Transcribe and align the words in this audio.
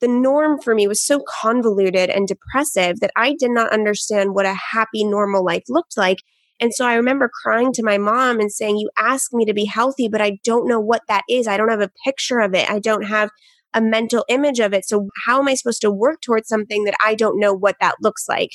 the 0.00 0.08
norm 0.08 0.60
for 0.60 0.74
me 0.74 0.86
was 0.86 1.04
so 1.04 1.22
convoluted 1.40 2.10
and 2.10 2.28
depressive 2.28 3.00
that 3.00 3.10
I 3.16 3.34
did 3.38 3.50
not 3.50 3.72
understand 3.72 4.34
what 4.34 4.46
a 4.46 4.56
happy, 4.72 5.04
normal 5.04 5.44
life 5.44 5.64
looked 5.68 5.96
like. 5.96 6.18
And 6.60 6.74
so 6.74 6.86
I 6.86 6.94
remember 6.94 7.30
crying 7.42 7.72
to 7.74 7.84
my 7.84 7.98
mom 7.98 8.40
and 8.40 8.50
saying, 8.50 8.78
You 8.78 8.90
ask 8.98 9.32
me 9.32 9.44
to 9.44 9.54
be 9.54 9.64
healthy, 9.64 10.08
but 10.08 10.20
I 10.20 10.38
don't 10.44 10.68
know 10.68 10.80
what 10.80 11.02
that 11.08 11.24
is. 11.28 11.46
I 11.46 11.56
don't 11.56 11.70
have 11.70 11.80
a 11.80 11.90
picture 12.04 12.40
of 12.40 12.54
it. 12.54 12.68
I 12.70 12.78
don't 12.78 13.04
have 13.04 13.30
a 13.74 13.80
mental 13.80 14.24
image 14.28 14.60
of 14.60 14.72
it. 14.72 14.86
So, 14.86 15.08
how 15.26 15.40
am 15.40 15.48
I 15.48 15.54
supposed 15.54 15.82
to 15.82 15.90
work 15.90 16.20
towards 16.20 16.48
something 16.48 16.84
that 16.84 16.96
I 17.04 17.14
don't 17.14 17.38
know 17.38 17.52
what 17.52 17.76
that 17.80 17.96
looks 18.00 18.28
like? 18.28 18.50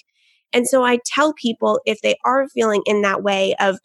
And 0.54 0.68
so 0.68 0.84
I 0.84 1.00
tell 1.06 1.34
people 1.34 1.82
if 1.86 2.00
they 2.02 2.16
are 2.24 2.48
feeling 2.48 2.84
in 2.86 3.02
that 3.02 3.24
way 3.24 3.56
of 3.60 3.80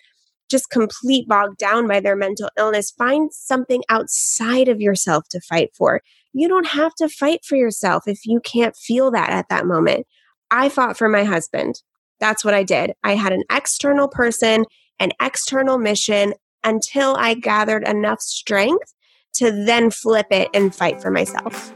just 0.50 0.70
complete 0.70 1.26
bogged 1.28 1.58
down 1.58 1.86
by 1.88 2.00
their 2.00 2.16
mental 2.16 2.50
illness, 2.58 2.90
find 2.90 3.32
something 3.32 3.82
outside 3.88 4.68
of 4.68 4.80
yourself 4.80 5.24
to 5.30 5.40
fight 5.40 5.70
for. 5.76 6.02
You 6.38 6.46
don't 6.46 6.68
have 6.68 6.94
to 6.98 7.08
fight 7.08 7.44
for 7.44 7.56
yourself 7.56 8.06
if 8.06 8.24
you 8.24 8.38
can't 8.38 8.76
feel 8.76 9.10
that 9.10 9.30
at 9.30 9.48
that 9.48 9.66
moment. 9.66 10.06
I 10.52 10.68
fought 10.68 10.96
for 10.96 11.08
my 11.08 11.24
husband. 11.24 11.82
That's 12.20 12.44
what 12.44 12.54
I 12.54 12.62
did. 12.62 12.92
I 13.02 13.16
had 13.16 13.32
an 13.32 13.42
external 13.50 14.06
person, 14.06 14.64
an 15.00 15.10
external 15.20 15.78
mission 15.78 16.34
until 16.62 17.16
I 17.16 17.34
gathered 17.34 17.82
enough 17.82 18.20
strength 18.20 18.94
to 19.34 19.50
then 19.50 19.90
flip 19.90 20.28
it 20.30 20.48
and 20.54 20.72
fight 20.72 21.02
for 21.02 21.10
myself. 21.10 21.72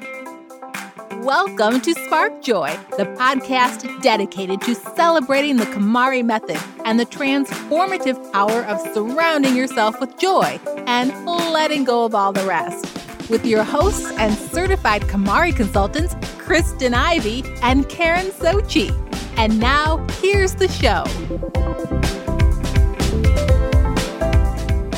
Welcome 1.24 1.80
to 1.80 1.92
Spark 1.94 2.40
Joy, 2.40 2.78
the 2.98 3.06
podcast 3.18 4.00
dedicated 4.00 4.60
to 4.60 4.76
celebrating 4.76 5.56
the 5.56 5.66
KonMari 5.66 6.24
method 6.24 6.60
and 6.84 7.00
the 7.00 7.06
transformative 7.06 8.32
power 8.32 8.62
of 8.66 8.80
surrounding 8.94 9.56
yourself 9.56 9.98
with 9.98 10.16
joy 10.18 10.60
and 10.86 11.12
letting 11.26 11.82
go 11.82 12.04
of 12.04 12.14
all 12.14 12.32
the 12.32 12.46
rest. 12.46 12.91
With 13.32 13.46
your 13.46 13.64
hosts 13.64 14.12
and 14.18 14.36
certified 14.36 15.00
KonMari 15.04 15.56
consultants, 15.56 16.14
Kristen 16.36 16.92
Ivy 16.92 17.42
and 17.62 17.88
Karen 17.88 18.26
Sochi. 18.26 18.90
And 19.38 19.58
now, 19.58 20.06
here's 20.20 20.54
the 20.56 20.68
show. 20.68 21.04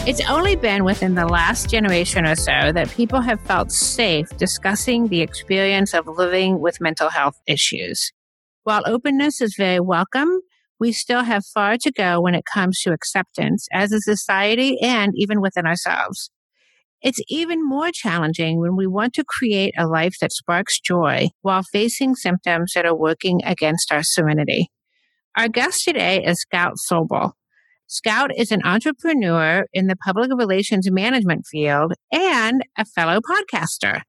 It's 0.05 0.21
only 0.29 0.57
been 0.57 0.83
within 0.83 1.15
the 1.15 1.29
last 1.29 1.71
generation 1.71 2.27
or 2.27 2.35
so 2.35 2.73
that 2.73 2.91
people 2.91 3.21
have 3.21 3.41
felt 3.43 3.71
safe 3.71 4.29
discussing 4.37 5.07
the 5.07 5.21
experience 5.21 5.95
of 5.95 6.09
living 6.09 6.59
with 6.59 6.81
mental 6.81 7.11
health 7.11 7.41
issues. 7.47 8.11
While 8.65 8.83
openness 8.85 9.41
is 9.41 9.55
very 9.57 9.79
welcome, 9.79 10.41
we 10.81 10.91
still 10.91 11.23
have 11.23 11.47
far 11.47 11.77
to 11.77 11.93
go 11.93 12.21
when 12.21 12.35
it 12.35 12.45
comes 12.53 12.81
to 12.81 12.93
acceptance 12.93 13.69
as 13.73 13.93
a 13.93 14.01
society 14.01 14.77
and 14.83 15.13
even 15.15 15.41
within 15.41 15.67
ourselves. 15.67 16.33
It's 17.05 17.21
even 17.29 17.63
more 17.63 17.91
challenging 17.93 18.61
when 18.61 18.77
we 18.77 18.87
want 18.87 19.13
to 19.15 19.25
create 19.29 19.75
a 19.77 19.87
life 19.87 20.17
that 20.23 20.33
sparks 20.33 20.81
joy 20.81 21.29
while 21.43 21.63
facing 21.63 22.15
symptoms 22.15 22.73
that 22.75 22.87
are 22.87 22.97
working 22.97 23.43
against 23.45 23.93
our 23.93 24.03
serenity. 24.03 24.71
Our 25.37 25.49
guest 25.49 25.85
today 25.85 26.25
is 26.25 26.41
Scout 26.41 26.77
Sobel. 26.91 27.33
Scout 27.87 28.31
is 28.35 28.51
an 28.51 28.63
entrepreneur 28.65 29.67
in 29.75 29.87
the 29.87 29.97
public 29.97 30.31
relations 30.35 30.91
management 30.91 31.45
field 31.47 31.93
and 32.11 32.63
a 32.79 32.87
fellow 32.87 33.21
podcaster. 33.21 34.01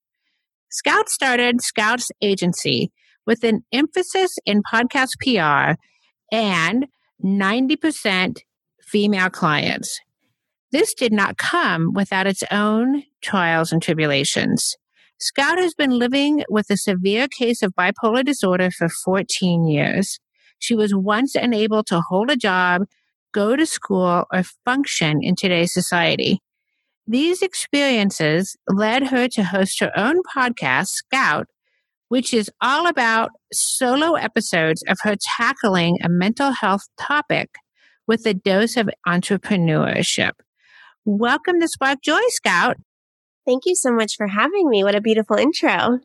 Scout 0.72 1.09
started 1.09 1.62
Scout's 1.62 2.12
agency 2.22 2.94
with 3.28 3.44
an 3.44 3.66
emphasis 3.74 4.38
in 4.46 4.62
podcast 4.64 5.16
PR 5.20 5.78
and 6.34 6.86
90% 7.22 8.38
female 8.82 9.30
clients. 9.30 10.00
This 10.76 10.94
did 10.94 11.14
not 11.14 11.38
come 11.38 11.94
without 11.94 12.28
its 12.28 12.44
own 12.52 13.04
trials 13.22 13.72
and 13.72 13.81
tribulations. 13.81 14.76
Scout 15.22 15.58
has 15.58 15.73
been 15.73 15.92
living 15.92 16.44
with 16.50 16.70
a 16.70 16.76
severe 16.76 17.30
case 17.30 17.64
of 17.64 17.73
bipolar 17.76 18.26
disorder 18.26 18.70
for 18.72 18.90
14 18.90 19.68
years. 19.68 20.20
She 20.59 20.76
was 20.76 20.94
once 20.94 21.34
unable 21.34 21.81
to 21.86 22.02
hold 22.02 22.30
a 22.30 22.36
job 22.36 22.81
go 23.34 23.56
to 23.56 23.66
school, 23.66 24.25
or 24.34 24.44
function 24.66 25.24
in 25.24 25.38
today's 25.38 25.72
society. 25.72 26.40
These 27.07 27.42
experiences 27.42 28.57
led 28.68 29.07
her 29.07 29.30
to 29.30 29.44
host 29.46 29.80
her 29.80 29.97
own 29.97 30.24
podcast, 30.36 30.88
Scout, 30.88 31.47
which 32.09 32.34
is 32.34 32.52
all 32.59 32.86
about 32.86 33.30
solo 33.53 34.16
episodes 34.16 34.84
of 34.90 34.97
her 35.03 35.16
tackling 35.38 36.00
a 36.03 36.09
mental 36.09 36.52
health 36.52 36.84
topic 37.00 37.52
with 38.07 38.25
a 38.25 38.34
dose 38.34 38.75
of 38.75 38.90
entrepreneurship. 39.07 40.31
Welcome 41.08 41.60
to 41.60 41.68
Spark 41.68 42.02
Joy, 42.02 42.20
Scout. 42.30 42.78
Thank 43.46 43.68
you 43.68 43.76
so 43.76 43.92
much 43.92 44.16
for 44.18 44.26
having 44.26 44.68
me. 44.72 44.84
What 44.84 44.96
a 44.96 45.02
beautiful 45.02 45.36
intro. 45.36 46.00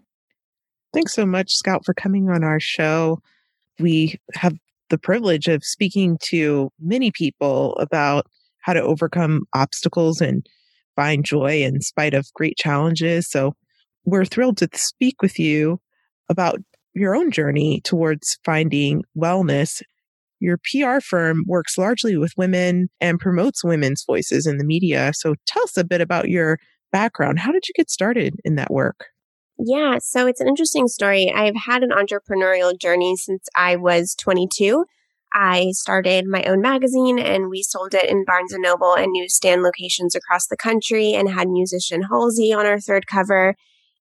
Thanks 0.92 1.14
so 1.14 1.24
much, 1.24 1.54
Scout, 1.54 1.86
for 1.86 1.94
coming 1.94 2.28
on 2.28 2.44
our 2.44 2.60
show. 2.60 3.22
We 3.78 4.18
have 4.34 4.52
the 4.90 4.98
privilege 4.98 5.48
of 5.48 5.64
speaking 5.64 6.18
to 6.24 6.70
many 6.78 7.10
people 7.12 7.76
about 7.76 8.26
how 8.58 8.74
to 8.74 8.82
overcome 8.82 9.44
obstacles 9.54 10.20
and 10.20 10.46
find 10.96 11.24
joy 11.24 11.62
in 11.62 11.80
spite 11.80 12.12
of 12.12 12.26
great 12.34 12.58
challenges. 12.58 13.30
So 13.30 13.54
we're 14.04 14.26
thrilled 14.26 14.58
to 14.58 14.68
speak 14.74 15.22
with 15.22 15.38
you 15.38 15.80
about 16.28 16.60
your 16.92 17.16
own 17.16 17.30
journey 17.30 17.80
towards 17.84 18.38
finding 18.44 19.04
wellness. 19.16 19.80
Your 20.40 20.58
PR 20.58 21.00
firm 21.00 21.44
works 21.46 21.78
largely 21.78 22.16
with 22.16 22.32
women 22.36 22.88
and 23.00 23.18
promotes 23.18 23.62
women's 23.62 24.04
voices 24.04 24.46
in 24.46 24.58
the 24.58 24.64
media. 24.64 25.12
So 25.14 25.34
tell 25.46 25.62
us 25.62 25.76
a 25.76 25.84
bit 25.84 26.00
about 26.00 26.28
your 26.28 26.58
background. 26.90 27.38
How 27.38 27.52
did 27.52 27.68
you 27.68 27.74
get 27.76 27.90
started 27.90 28.34
in 28.44 28.56
that 28.56 28.72
work? 28.72 29.06
Yeah, 29.58 29.98
so 30.00 30.26
it's 30.26 30.40
an 30.40 30.48
interesting 30.48 30.88
story. 30.88 31.30
I've 31.34 31.54
had 31.66 31.82
an 31.82 31.90
entrepreneurial 31.90 32.78
journey 32.78 33.16
since 33.16 33.46
I 33.54 33.76
was 33.76 34.14
22. 34.18 34.84
I 35.32 35.70
started 35.72 36.26
my 36.26 36.42
own 36.44 36.60
magazine 36.60 37.18
and 37.18 37.50
we 37.50 37.62
sold 37.62 37.94
it 37.94 38.10
in 38.10 38.24
Barnes 38.24 38.52
and 38.52 38.62
Noble 38.62 38.94
and 38.94 39.12
newsstand 39.12 39.62
locations 39.62 40.14
across 40.14 40.46
the 40.46 40.56
country 40.56 41.12
and 41.12 41.28
had 41.28 41.48
musician 41.48 42.02
Halsey 42.10 42.52
on 42.52 42.66
our 42.66 42.80
third 42.80 43.06
cover. 43.06 43.54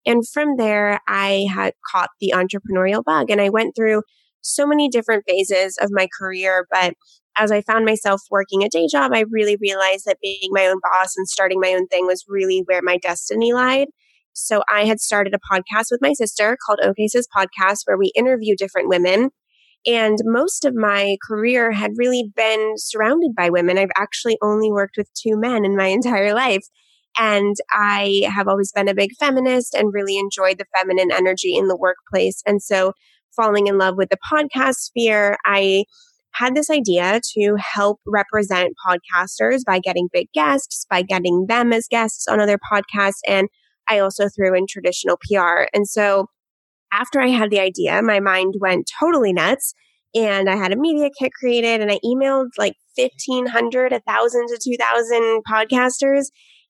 And 0.06 0.28
from 0.28 0.56
there, 0.58 1.02
I 1.08 1.46
had 1.54 1.74
caught 1.92 2.10
the 2.20 2.34
entrepreneurial 2.36 3.04
bug 3.04 3.30
and 3.30 3.42
I 3.42 3.50
went 3.50 3.76
through 3.76 4.04
so 4.42 4.66
many 4.66 4.90
different 4.90 5.24
phases 5.28 5.78
of 5.82 5.90
my 5.92 6.08
career. 6.20 6.68
But 6.72 6.94
as 7.38 7.52
I 7.52 7.62
found 7.62 7.86
myself 7.86 8.22
working 8.30 8.64
a 8.64 8.70
day 8.70 8.88
job, 8.92 9.12
I 9.14 9.24
really 9.32 9.58
realized 9.62 10.06
that 10.06 10.20
being 10.22 10.50
my 10.52 10.68
own 10.68 10.80
boss 10.82 11.16
and 11.16 11.28
starting 11.28 11.60
my 11.60 11.74
own 11.74 11.88
thing 11.88 12.06
was 12.06 12.26
really 12.28 12.64
where 12.66 12.82
my 12.84 12.98
destiny 12.98 13.54
lied. 13.54 13.88
So 14.34 14.62
I 14.72 14.86
had 14.86 15.00
started 15.00 15.34
a 15.34 15.54
podcast 15.54 15.88
with 15.92 16.02
my 16.02 16.14
sister 16.14 16.58
called 16.66 16.80
OK 16.84 17.08
Sis 17.08 17.28
Podcast, 17.36 17.82
where 17.86 17.98
we 17.98 18.12
interview 18.16 18.56
different 18.58 18.90
women. 18.90 19.30
And 19.86 20.18
most 20.24 20.66
of 20.66 20.76
my 20.76 21.18
career 21.26 21.72
had 21.72 21.92
really 21.98 22.32
been 22.36 22.74
surrounded 22.78 23.34
by 23.36 23.50
women. 23.50 23.78
I've 23.78 23.90
actually 23.96 24.38
only 24.42 24.72
worked 24.72 24.98
with 24.98 25.10
two 25.14 25.40
men 25.40 25.66
in 25.66 25.78
my 25.78 25.88
entire 25.88 26.34
life. 26.34 26.64
And 27.18 27.56
I 27.72 28.22
have 28.34 28.48
always 28.48 28.72
been 28.72 28.88
a 28.88 28.94
big 28.94 29.12
feminist 29.20 29.74
and 29.74 29.94
really 29.94 30.18
enjoyed 30.18 30.58
the 30.58 30.66
feminine 30.78 31.12
energy 31.12 31.56
in 31.56 31.68
the 31.68 31.78
workplace. 31.78 32.42
And 32.46 32.62
so, 32.62 32.94
falling 33.36 33.68
in 33.68 33.78
love 33.78 33.96
with 33.98 34.10
the 34.10 34.18
podcast 34.32 34.76
sphere, 34.76 35.38
I 35.46 35.86
had 36.34 36.56
this 36.56 36.70
idea 36.70 37.20
to 37.34 37.56
help 37.58 38.00
represent 38.06 38.74
podcasters 38.88 39.62
by 39.66 39.80
getting 39.80 40.10
big 40.12 40.28
guests, 40.34 40.86
by 40.90 41.02
getting 41.02 41.48
them 41.48 41.74
as 41.74 41.88
guests 41.90 42.28
on 42.28 42.40
other 42.40 42.60
podcasts, 42.72 43.20
and 43.28 43.48
I 43.90 44.00
also 44.00 44.30
threw 44.30 44.56
in 44.56 44.66
traditional 44.68 45.18
PR. 45.18 45.68
And 45.74 45.88
so 45.88 46.28
after 46.94 47.20
I 47.20 47.28
had 47.28 47.50
the 47.50 47.60
idea, 47.60 48.02
my 48.02 48.20
mind 48.20 48.56
went 48.60 48.90
totally 49.00 49.34
nuts 49.34 49.74
and 50.16 50.50
I 50.50 50.56
had 50.56 50.72
a 50.72 50.78
media 50.78 51.10
kit 51.18 51.32
created 51.34 51.82
and 51.82 51.92
I 51.92 52.00
emailed 52.06 52.50
like 52.58 52.74
1500, 52.96 53.92
1000 53.92 54.48
to 54.48 54.60
2000 54.64 55.42
podcasters 55.50 56.26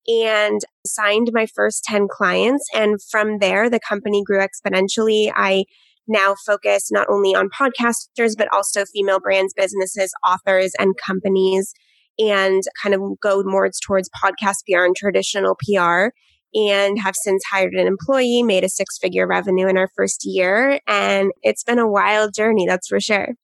and 0.08 0.60
signed 0.86 1.30
my 1.34 1.46
first 1.46 1.84
10 1.86 2.08
clients. 2.10 2.66
And 2.74 2.98
from 3.10 3.40
there, 3.40 3.70
the 3.70 3.80
company 3.80 4.24
grew 4.26 4.40
exponentially. 4.40 5.32
I 5.36 5.66
now 6.10 6.36
focus 6.46 6.90
not 6.92 7.08
only 7.10 7.36
on 7.36 7.50
podcasters, 7.50 8.36
but 8.38 8.52
also 8.52 8.86
female 8.86 9.20
brands, 9.20 9.54
businesses, 9.56 10.12
authors, 10.28 10.72
and 10.80 10.96
companies, 11.06 11.74
and 12.18 12.64
kind 12.82 12.94
of 12.94 13.02
go 13.22 13.44
more 13.46 13.70
towards 13.86 14.10
podcast 14.10 14.66
PR 14.68 14.84
and 14.84 14.96
traditional 14.96 15.56
PR 15.56 16.10
and 16.54 17.00
have 17.00 17.16
since 17.16 17.44
hired 17.52 17.74
an 17.74 17.88
employee, 17.88 18.44
made 18.44 18.64
a 18.64 18.70
six 18.70 18.98
figure 18.98 19.28
revenue 19.28 19.68
in 19.68 19.78
our 19.78 19.90
first 19.96 20.22
year. 20.24 20.80
And 20.88 21.32
it's 21.44 21.64
been 21.64 21.80
a 21.80 21.90
wild 21.90 22.34
journey, 22.34 22.66
that's 22.68 22.88
for 22.88 23.00
sure. 23.00 23.36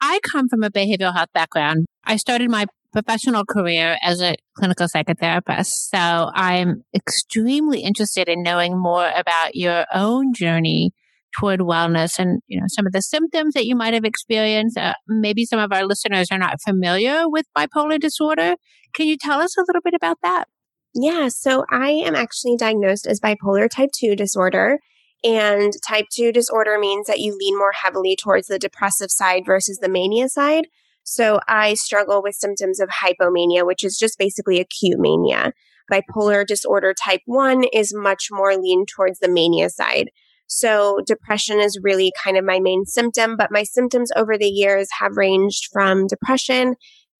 I 0.00 0.20
come 0.30 0.48
from 0.48 0.62
a 0.62 0.70
behavioral 0.70 1.14
health 1.14 1.30
background. 1.34 1.86
I 2.04 2.16
started 2.16 2.50
my 2.50 2.66
professional 2.92 3.44
career 3.44 3.98
as 4.02 4.22
a 4.22 4.36
clinical 4.56 4.86
psychotherapist. 4.86 5.88
So 5.90 6.30
I'm 6.34 6.84
extremely 6.94 7.80
interested 7.80 8.28
in 8.28 8.42
knowing 8.42 8.78
more 8.78 9.10
about 9.16 9.54
your 9.54 9.84
own 9.92 10.32
journey 10.32 10.92
toward 11.38 11.60
wellness 11.60 12.18
and 12.18 12.40
you 12.46 12.58
know 12.60 12.66
some 12.68 12.86
of 12.86 12.92
the 12.92 13.02
symptoms 13.02 13.54
that 13.54 13.66
you 13.66 13.74
might 13.76 13.94
have 13.94 14.04
experienced 14.04 14.78
uh, 14.78 14.94
maybe 15.08 15.44
some 15.44 15.58
of 15.58 15.72
our 15.72 15.84
listeners 15.84 16.28
are 16.30 16.38
not 16.38 16.60
familiar 16.62 17.28
with 17.28 17.46
bipolar 17.56 17.98
disorder 17.98 18.56
can 18.94 19.06
you 19.06 19.16
tell 19.16 19.40
us 19.40 19.56
a 19.56 19.64
little 19.66 19.82
bit 19.82 19.94
about 19.94 20.18
that 20.22 20.46
yeah, 20.94 21.26
so 21.28 21.64
I 21.70 21.90
am 21.90 22.14
actually 22.14 22.56
diagnosed 22.56 23.06
as 23.06 23.20
bipolar 23.20 23.68
type 23.68 23.90
2 23.98 24.14
disorder. 24.14 24.78
And 25.24 25.72
type 25.86 26.06
2 26.14 26.30
disorder 26.30 26.78
means 26.78 27.08
that 27.08 27.18
you 27.18 27.36
lean 27.36 27.58
more 27.58 27.72
heavily 27.72 28.16
towards 28.16 28.46
the 28.46 28.60
depressive 28.60 29.10
side 29.10 29.42
versus 29.44 29.78
the 29.78 29.88
mania 29.88 30.28
side. 30.28 30.68
So 31.02 31.40
I 31.48 31.74
struggle 31.74 32.22
with 32.22 32.36
symptoms 32.36 32.78
of 32.78 32.88
hypomania, 32.88 33.66
which 33.66 33.82
is 33.82 33.98
just 33.98 34.18
basically 34.18 34.60
acute 34.60 34.98
mania. 34.98 35.52
Bipolar 35.90 36.46
disorder 36.46 36.94
type 36.94 37.22
1 37.26 37.64
is 37.72 37.92
much 37.92 38.28
more 38.30 38.56
lean 38.56 38.86
towards 38.86 39.18
the 39.18 39.28
mania 39.28 39.70
side. 39.70 40.10
So 40.46 41.00
depression 41.06 41.60
is 41.60 41.78
really 41.82 42.12
kind 42.22 42.36
of 42.36 42.44
my 42.44 42.60
main 42.60 42.84
symptom, 42.84 43.36
but 43.36 43.50
my 43.50 43.62
symptoms 43.62 44.10
over 44.16 44.36
the 44.38 44.48
years 44.48 44.88
have 45.00 45.16
ranged 45.16 45.68
from 45.72 46.06
depression, 46.06 46.74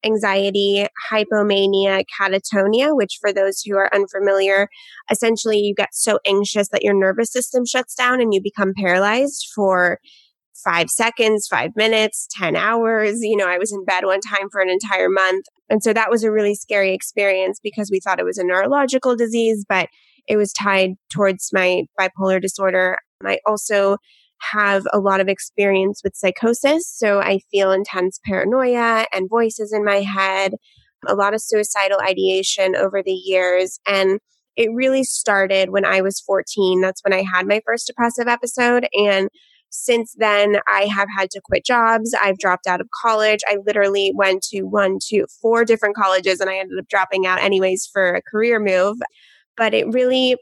anxiety, 0.04 0.86
hypomania, 1.10 2.04
catatonia, 2.20 2.94
which 2.94 3.18
for 3.20 3.32
those 3.32 3.62
who 3.62 3.76
are 3.76 3.94
unfamiliar, 3.94 4.68
essentially 5.10 5.58
you 5.58 5.74
get 5.74 5.90
so 5.92 6.18
anxious 6.26 6.68
that 6.68 6.82
your 6.82 6.94
nervous 6.94 7.32
system 7.32 7.64
shuts 7.64 7.94
down 7.94 8.20
and 8.20 8.34
you 8.34 8.40
become 8.42 8.72
paralyzed 8.76 9.46
for 9.54 9.98
five 10.62 10.88
seconds, 10.88 11.46
five 11.46 11.70
minutes, 11.76 12.26
10 12.38 12.56
hours. 12.56 13.18
You 13.20 13.36
know, 13.36 13.48
I 13.48 13.58
was 13.58 13.72
in 13.72 13.84
bed 13.84 14.04
one 14.04 14.20
time 14.20 14.48
for 14.50 14.60
an 14.60 14.70
entire 14.70 15.10
month. 15.10 15.46
And 15.68 15.82
so 15.82 15.92
that 15.92 16.10
was 16.10 16.24
a 16.24 16.32
really 16.32 16.54
scary 16.54 16.94
experience 16.94 17.60
because 17.62 17.90
we 17.90 18.00
thought 18.00 18.20
it 18.20 18.24
was 18.24 18.38
a 18.38 18.44
neurological 18.44 19.16
disease, 19.16 19.64
but 19.68 19.88
it 20.26 20.36
was 20.36 20.52
tied 20.52 20.92
towards 21.12 21.50
my 21.52 21.82
bipolar 22.00 22.40
disorder. 22.40 22.96
I 23.28 23.40
also 23.46 23.98
have 24.52 24.84
a 24.92 24.98
lot 24.98 25.20
of 25.20 25.28
experience 25.28 26.00
with 26.02 26.16
psychosis. 26.16 26.88
So 26.88 27.20
I 27.20 27.40
feel 27.50 27.72
intense 27.72 28.18
paranoia 28.24 29.06
and 29.12 29.30
voices 29.30 29.72
in 29.72 29.84
my 29.84 30.00
head, 30.00 30.54
a 31.06 31.14
lot 31.14 31.34
of 31.34 31.40
suicidal 31.40 32.00
ideation 32.00 32.76
over 32.76 33.02
the 33.02 33.12
years. 33.12 33.78
And 33.86 34.20
it 34.56 34.70
really 34.72 35.04
started 35.04 35.70
when 35.70 35.84
I 35.84 36.00
was 36.00 36.20
14. 36.20 36.80
That's 36.80 37.02
when 37.02 37.12
I 37.12 37.24
had 37.32 37.46
my 37.46 37.60
first 37.66 37.86
depressive 37.86 38.28
episode. 38.28 38.86
And 38.94 39.28
since 39.70 40.14
then, 40.16 40.58
I 40.68 40.82
have 40.82 41.08
had 41.16 41.30
to 41.30 41.40
quit 41.42 41.64
jobs. 41.64 42.14
I've 42.22 42.38
dropped 42.38 42.68
out 42.68 42.80
of 42.80 42.88
college. 43.02 43.40
I 43.48 43.58
literally 43.66 44.12
went 44.14 44.42
to 44.50 44.62
one, 44.62 44.98
two, 45.04 45.26
four 45.42 45.64
different 45.64 45.96
colleges 45.96 46.38
and 46.40 46.48
I 46.48 46.58
ended 46.58 46.78
up 46.78 46.88
dropping 46.88 47.26
out 47.26 47.40
anyways 47.40 47.88
for 47.92 48.14
a 48.14 48.22
career 48.22 48.60
move. 48.60 48.98
But 49.56 49.74
it 49.74 49.92
really 49.92 50.36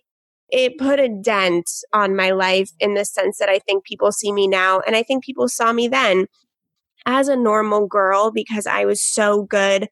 it 0.52 0.78
put 0.78 1.00
a 1.00 1.08
dent 1.08 1.68
on 1.92 2.14
my 2.14 2.30
life 2.30 2.70
in 2.78 2.94
the 2.94 3.04
sense 3.04 3.38
that 3.38 3.48
I 3.48 3.58
think 3.58 3.84
people 3.84 4.12
see 4.12 4.32
me 4.32 4.46
now 4.46 4.80
and 4.86 4.94
I 4.94 5.02
think 5.02 5.24
people 5.24 5.48
saw 5.48 5.72
me 5.72 5.88
then 5.88 6.26
as 7.06 7.28
a 7.28 7.36
normal 7.36 7.86
girl 7.86 8.30
because 8.30 8.66
I 8.66 8.84
was 8.84 9.02
so 9.02 9.42
good 9.42 9.88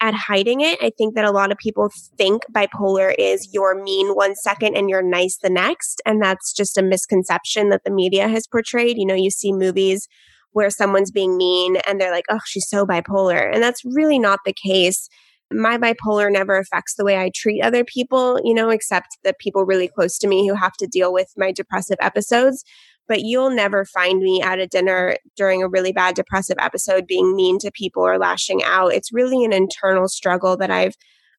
at 0.00 0.14
hiding 0.14 0.60
it. 0.60 0.78
I 0.82 0.90
think 0.96 1.14
that 1.14 1.24
a 1.24 1.30
lot 1.30 1.50
of 1.50 1.58
people 1.58 1.90
think 2.18 2.42
bipolar 2.52 3.14
is 3.18 3.48
you're 3.52 3.82
mean 3.82 4.08
one 4.10 4.36
second 4.36 4.76
and 4.76 4.90
you're 4.90 5.02
nice 5.02 5.38
the 5.38 5.48
next. 5.48 6.02
And 6.04 6.22
that's 6.22 6.52
just 6.52 6.76
a 6.76 6.82
misconception 6.82 7.70
that 7.70 7.82
the 7.84 7.90
media 7.90 8.28
has 8.28 8.46
portrayed. 8.46 8.98
You 8.98 9.06
know, 9.06 9.14
you 9.14 9.30
see 9.30 9.52
movies 9.52 10.06
where 10.52 10.70
someone's 10.70 11.10
being 11.10 11.38
mean 11.38 11.76
and 11.86 12.00
they're 12.00 12.12
like, 12.12 12.26
oh, 12.28 12.40
she's 12.44 12.68
so 12.68 12.84
bipolar. 12.84 13.50
And 13.52 13.62
that's 13.62 13.82
really 13.84 14.18
not 14.18 14.40
the 14.44 14.52
case 14.52 15.08
my 15.52 15.78
bipolar 15.78 16.30
never 16.30 16.56
affects 16.56 16.94
the 16.94 17.04
way 17.04 17.18
I 17.18 17.30
treat 17.34 17.62
other 17.62 17.84
people, 17.84 18.40
you 18.44 18.54
know, 18.54 18.70
except 18.70 19.18
the 19.24 19.34
people 19.38 19.64
really 19.64 19.88
close 19.88 20.18
to 20.18 20.28
me 20.28 20.48
who 20.48 20.54
have 20.54 20.74
to 20.74 20.86
deal 20.86 21.12
with 21.12 21.32
my 21.36 21.52
depressive 21.52 21.98
episodes. 22.00 22.64
But 23.06 23.20
you'll 23.20 23.50
never 23.50 23.84
find 23.84 24.20
me 24.20 24.40
at 24.40 24.58
a 24.58 24.66
dinner 24.66 25.18
during 25.36 25.62
a 25.62 25.68
really 25.68 25.92
bad 25.92 26.14
depressive 26.14 26.56
episode 26.58 27.06
being 27.06 27.36
mean 27.36 27.58
to 27.58 27.70
people 27.70 28.02
or 28.02 28.18
lashing 28.18 28.62
out. 28.64 28.94
It's 28.94 29.12
really 29.12 29.44
an 29.44 29.52
internal 29.52 30.08
struggle 30.08 30.56
that 30.56 30.70
I've 30.70 30.94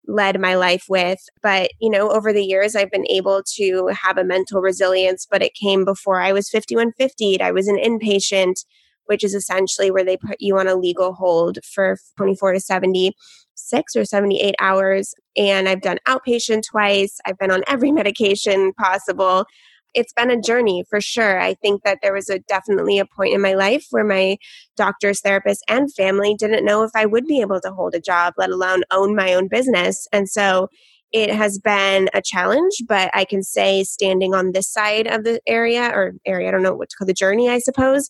led 0.07 0.39
my 0.39 0.53
life 0.53 0.85
with. 0.87 1.19
But, 1.41 1.71
you 1.79 1.89
know, 1.89 2.11
over 2.11 2.31
the 2.31 2.43
years, 2.43 2.75
I've 2.75 2.91
been 2.91 3.07
able 3.09 3.41
to 3.55 3.89
have 3.99 4.19
a 4.19 4.23
mental 4.23 4.61
resilience, 4.61 5.25
but 5.29 5.41
it 5.41 5.55
came 5.55 5.85
before 5.85 6.21
I 6.21 6.31
was 6.31 6.49
5150. 6.49 7.41
I 7.41 7.51
was 7.51 7.67
an 7.67 7.77
inpatient, 7.77 8.63
which 9.05 9.23
is 9.23 9.33
essentially 9.33 9.89
where 9.89 10.05
they 10.05 10.17
put 10.17 10.37
you 10.39 10.59
on 10.59 10.67
a 10.67 10.75
legal 10.75 11.13
hold 11.13 11.57
for 11.65 11.97
24 12.17 12.53
to 12.53 12.59
70 12.59 13.13
six 13.55 13.95
or 13.95 14.05
78 14.05 14.55
hours. 14.59 15.13
And 15.37 15.67
I've 15.67 15.81
done 15.81 15.97
outpatient 16.07 16.63
twice. 16.69 17.17
I've 17.25 17.37
been 17.37 17.51
on 17.51 17.63
every 17.67 17.91
medication 17.93 18.73
possible. 18.73 19.45
It's 19.93 20.13
been 20.13 20.29
a 20.29 20.39
journey 20.39 20.83
for 20.89 20.99
sure. 20.99 21.39
I 21.39 21.53
think 21.53 21.83
that 21.83 21.99
there 22.01 22.13
was 22.13 22.29
a 22.29 22.39
definitely 22.39 22.99
a 22.99 23.05
point 23.05 23.33
in 23.33 23.41
my 23.41 23.53
life 23.53 23.85
where 23.91 24.03
my 24.03 24.37
doctors, 24.75 25.21
therapists, 25.21 25.59
and 25.69 25.93
family 25.93 26.35
didn't 26.37 26.65
know 26.65 26.83
if 26.83 26.91
I 26.95 27.05
would 27.05 27.25
be 27.25 27.39
able 27.39 27.61
to 27.61 27.71
hold 27.71 27.95
a 27.95 28.01
job, 28.01 28.33
let 28.37 28.49
alone 28.49 28.83
own 28.91 29.15
my 29.15 29.33
own 29.33 29.47
business. 29.47 30.05
And 30.11 30.27
so 30.27 30.67
it 31.13 31.33
has 31.33 31.59
been 31.59 32.09
a 32.13 32.21
challenge, 32.21 32.73
but 32.89 33.09
I 33.13 33.23
can 33.23 33.41
say 33.41 33.85
standing 33.85 34.35
on 34.35 34.51
this 34.51 34.69
side 34.69 35.07
of 35.07 35.23
the 35.23 35.39
area 35.47 35.89
or 35.93 36.11
area, 36.25 36.49
I 36.49 36.51
don't 36.51 36.61
know 36.61 36.75
what 36.75 36.89
to 36.89 36.95
call 36.97 37.07
the 37.07 37.13
journey, 37.13 37.49
I 37.49 37.59
suppose, 37.59 38.09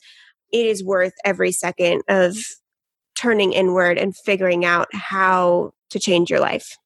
it 0.52 0.66
is 0.66 0.84
worth 0.84 1.14
every 1.24 1.52
second 1.52 2.02
of 2.08 2.36
turning 3.16 3.54
inward 3.54 3.98
and 3.98 4.16
figuring 4.16 4.66
out 4.66 4.88
how 4.94 5.74
to 5.90 6.00
change 6.00 6.30
your 6.30 6.40
life. 6.40 6.78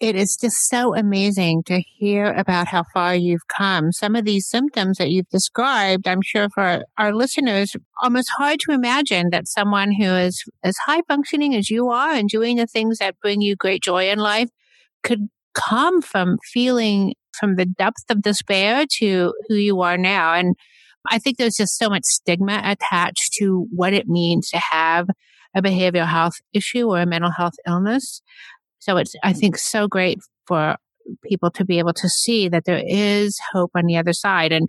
It 0.00 0.16
is 0.16 0.36
just 0.36 0.68
so 0.68 0.94
amazing 0.94 1.62
to 1.64 1.80
hear 1.80 2.32
about 2.32 2.66
how 2.66 2.84
far 2.92 3.14
you've 3.14 3.46
come. 3.48 3.92
Some 3.92 4.16
of 4.16 4.24
these 4.24 4.48
symptoms 4.48 4.98
that 4.98 5.10
you've 5.10 5.28
described, 5.28 6.08
I'm 6.08 6.20
sure 6.20 6.48
for 6.52 6.82
our 6.98 7.14
listeners, 7.14 7.76
almost 8.02 8.28
hard 8.36 8.58
to 8.60 8.72
imagine 8.72 9.30
that 9.30 9.46
someone 9.46 9.92
who 9.92 10.04
is 10.04 10.42
as 10.64 10.76
high 10.84 11.02
functioning 11.06 11.54
as 11.54 11.70
you 11.70 11.88
are 11.90 12.12
and 12.12 12.28
doing 12.28 12.56
the 12.56 12.66
things 12.66 12.98
that 12.98 13.20
bring 13.20 13.40
you 13.40 13.54
great 13.54 13.82
joy 13.82 14.10
in 14.10 14.18
life 14.18 14.50
could 15.04 15.28
come 15.54 16.02
from 16.02 16.38
feeling 16.52 17.14
from 17.38 17.54
the 17.54 17.66
depth 17.66 18.04
of 18.10 18.22
despair 18.22 18.86
to 18.98 19.32
who 19.48 19.54
you 19.54 19.80
are 19.80 19.96
now. 19.96 20.34
And 20.34 20.56
I 21.10 21.18
think 21.18 21.38
there's 21.38 21.56
just 21.56 21.78
so 21.78 21.88
much 21.88 22.04
stigma 22.04 22.60
attached 22.64 23.34
to 23.38 23.66
what 23.70 23.92
it 23.92 24.08
means 24.08 24.50
to 24.50 24.60
have 24.72 25.06
a 25.54 25.62
behavioral 25.62 26.08
health 26.08 26.34
issue 26.52 26.88
or 26.88 27.00
a 27.00 27.06
mental 27.06 27.30
health 27.30 27.54
illness. 27.66 28.22
So 28.78 28.96
it's, 28.96 29.14
I 29.22 29.32
think, 29.32 29.56
so 29.56 29.88
great 29.88 30.18
for 30.46 30.76
people 31.24 31.50
to 31.52 31.64
be 31.64 31.78
able 31.78 31.92
to 31.94 32.08
see 32.08 32.48
that 32.48 32.64
there 32.64 32.82
is 32.84 33.38
hope 33.52 33.70
on 33.74 33.86
the 33.86 33.96
other 33.96 34.12
side. 34.12 34.52
And 34.52 34.68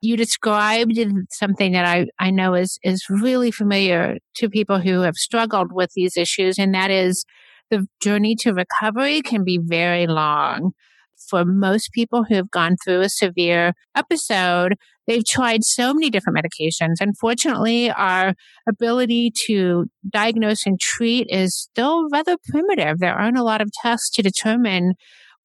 you 0.00 0.16
described 0.16 0.98
something 1.30 1.72
that 1.72 1.84
I, 1.84 2.06
I 2.18 2.30
know 2.30 2.54
is, 2.54 2.78
is 2.82 3.04
really 3.08 3.50
familiar 3.50 4.18
to 4.36 4.50
people 4.50 4.78
who 4.78 5.00
have 5.00 5.16
struggled 5.16 5.72
with 5.72 5.90
these 5.94 6.16
issues, 6.16 6.58
and 6.58 6.74
that 6.74 6.90
is 6.90 7.24
the 7.70 7.86
journey 8.00 8.36
to 8.40 8.52
recovery 8.52 9.22
can 9.22 9.42
be 9.42 9.58
very 9.58 10.06
long 10.06 10.72
for 11.28 11.44
most 11.44 11.92
people 11.92 12.24
who 12.24 12.34
have 12.34 12.50
gone 12.50 12.76
through 12.84 13.00
a 13.00 13.08
severe 13.08 13.72
episode, 13.96 14.74
they've 15.06 15.24
tried 15.24 15.64
so 15.64 15.92
many 15.94 16.10
different 16.10 16.38
medications. 16.38 16.94
Unfortunately, 17.00 17.90
our 17.90 18.34
ability 18.68 19.32
to 19.46 19.86
diagnose 20.08 20.66
and 20.66 20.78
treat 20.80 21.26
is 21.30 21.56
still 21.56 22.08
rather 22.10 22.36
primitive. 22.48 22.98
There 22.98 23.14
aren't 23.14 23.38
a 23.38 23.44
lot 23.44 23.60
of 23.60 23.70
tests 23.82 24.10
to 24.14 24.22
determine 24.22 24.94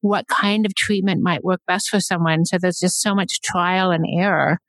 what 0.02 0.28
kind 0.28 0.66
of 0.66 0.76
treatment 0.76 1.22
might 1.22 1.44
work 1.44 1.62
best 1.68 1.90
for 1.90 2.00
someone. 2.00 2.46
So 2.46 2.58
there's 2.60 2.80
just 2.80 3.02
so 3.02 3.14
much 3.14 3.42
trial 3.42 3.92
and 3.92 4.06
error. 4.18 4.60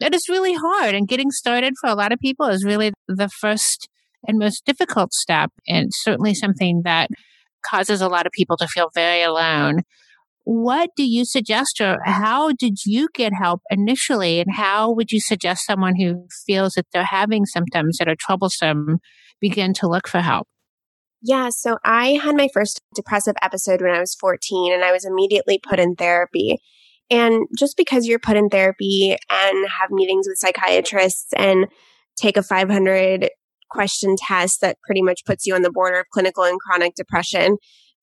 It 0.00 0.14
is 0.14 0.28
really 0.28 0.54
hard. 0.54 0.94
And 0.94 1.06
getting 1.06 1.30
started 1.30 1.74
for 1.80 1.88
a 1.88 1.94
lot 1.94 2.12
of 2.12 2.18
people 2.18 2.46
is 2.46 2.64
really 2.64 2.92
the 3.06 3.28
first 3.28 3.88
and 4.26 4.38
most 4.38 4.64
difficult 4.64 5.12
step. 5.12 5.50
And 5.68 5.90
certainly 5.92 6.34
something 6.34 6.82
that 6.84 7.10
causes 7.64 8.00
a 8.00 8.08
lot 8.08 8.26
of 8.26 8.32
people 8.32 8.56
to 8.56 8.66
feel 8.66 8.90
very 8.94 9.22
alone. 9.22 9.82
What 10.44 10.90
do 10.96 11.04
you 11.04 11.24
suggest 11.24 11.80
or 11.80 11.98
how 12.04 12.52
did 12.52 12.84
you 12.84 13.08
get 13.14 13.32
help 13.32 13.60
initially? 13.70 14.40
And 14.40 14.54
how 14.54 14.90
would 14.92 15.12
you 15.12 15.20
suggest 15.20 15.66
someone 15.66 15.94
who 15.96 16.26
feels 16.46 16.74
that 16.74 16.86
they're 16.92 17.04
having 17.04 17.46
symptoms 17.46 17.98
that 17.98 18.08
are 18.08 18.16
troublesome 18.18 18.98
begin 19.40 19.72
to 19.74 19.88
look 19.88 20.08
for 20.08 20.20
help? 20.20 20.48
Yeah, 21.22 21.50
so 21.50 21.78
I 21.84 22.18
had 22.22 22.36
my 22.36 22.48
first 22.52 22.80
depressive 22.96 23.36
episode 23.40 23.80
when 23.80 23.94
I 23.94 24.00
was 24.00 24.16
14 24.16 24.72
and 24.72 24.84
I 24.84 24.90
was 24.90 25.04
immediately 25.04 25.60
put 25.62 25.78
in 25.78 25.94
therapy. 25.94 26.58
And 27.10 27.46
just 27.56 27.76
because 27.76 28.06
you're 28.06 28.18
put 28.18 28.36
in 28.36 28.48
therapy 28.48 29.16
and 29.30 29.68
have 29.78 29.90
meetings 29.90 30.26
with 30.26 30.38
psychiatrists 30.38 31.32
and 31.36 31.66
take 32.16 32.36
a 32.36 32.42
500 32.42 33.28
question 33.70 34.16
test 34.18 34.60
that 34.60 34.78
pretty 34.84 35.02
much 35.02 35.24
puts 35.24 35.46
you 35.46 35.54
on 35.54 35.62
the 35.62 35.70
border 35.70 36.00
of 36.00 36.06
clinical 36.12 36.42
and 36.42 36.58
chronic 36.60 36.94
depression 36.94 37.56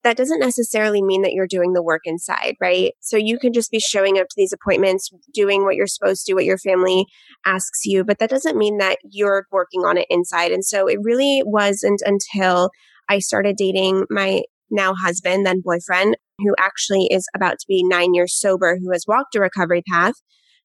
that 0.04 0.18
doesn't 0.18 0.40
necessarily 0.40 1.02
mean 1.02 1.24
that 1.24 1.34
you're 1.34 1.48
doing 1.48 1.74
the 1.74 1.84
work 1.84 2.02
inside, 2.06 2.56
right? 2.62 2.94
So 3.02 3.18
you 3.18 3.38
can 3.38 3.52
just 3.52 3.72
be 3.72 3.80
showing 3.80 4.18
up 4.18 4.28
to 4.28 4.36
these 4.38 4.54
appointments, 4.54 5.10
doing 5.34 5.66
what 5.66 5.76
you're 5.76 5.88
supposed 5.88 6.26
to, 6.26 6.34
what 6.34 6.46
your 6.46 6.58
family 6.58 7.06
asks 7.46 7.86
you, 7.86 8.06
but 8.06 8.20
that 8.20 8.30
doesn't 8.30 8.58
mean 8.58 8.78
that 8.78 8.98
you're 9.10 9.46
working 9.52 9.82
on 9.82 9.98
it 9.98 10.08
inside. 10.10 10.52
And 10.52 10.64
so 10.64 10.88
it 10.88 11.00
really 11.02 11.42
wasn't 11.46 12.02
until 12.06 12.70
I 13.10 13.20
started 13.20 13.58
dating 13.58 14.06
my 14.10 14.44
now 14.72 14.94
husband, 14.94 15.46
then 15.46 15.62
boyfriend, 15.64 16.16
who 16.38 16.56
actually 16.60 17.08
is 17.12 17.28
about 17.36 17.54
to 17.60 17.66
be 17.68 17.84
nine 17.84 18.14
years 18.14 18.40
sober, 18.40 18.78
who 18.78 18.92
has 18.92 19.06
walked 19.08 19.36
a 19.36 19.40
recovery 19.40 19.84
path. 19.92 20.14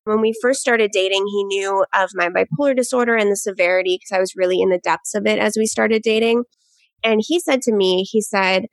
When 0.05 0.21
we 0.21 0.35
first 0.43 0.61
started 0.61 0.91
dating, 0.93 1.25
he 1.27 1.45
knew 1.45 1.85
of 1.95 2.11
my 2.15 2.29
bipolar 2.29 2.77
disorder 2.77 3.17
and 3.17 3.33
the 3.33 3.37
severity 3.37 3.99
because 3.99 4.15
I 4.15 4.21
was 4.21 4.35
really 4.37 4.61
in 4.61 4.69
the 4.69 4.79
depths 4.79 5.15
of 5.15 5.27
it 5.27 5.39
as 5.39 5.57
we 5.57 5.67
started 5.67 6.03
dating. 6.03 6.45
And 7.03 7.23
he 7.27 7.41
said 7.41 7.63
to 7.63 7.75
me, 7.75 8.05
he 8.09 8.21
said, 8.21 8.67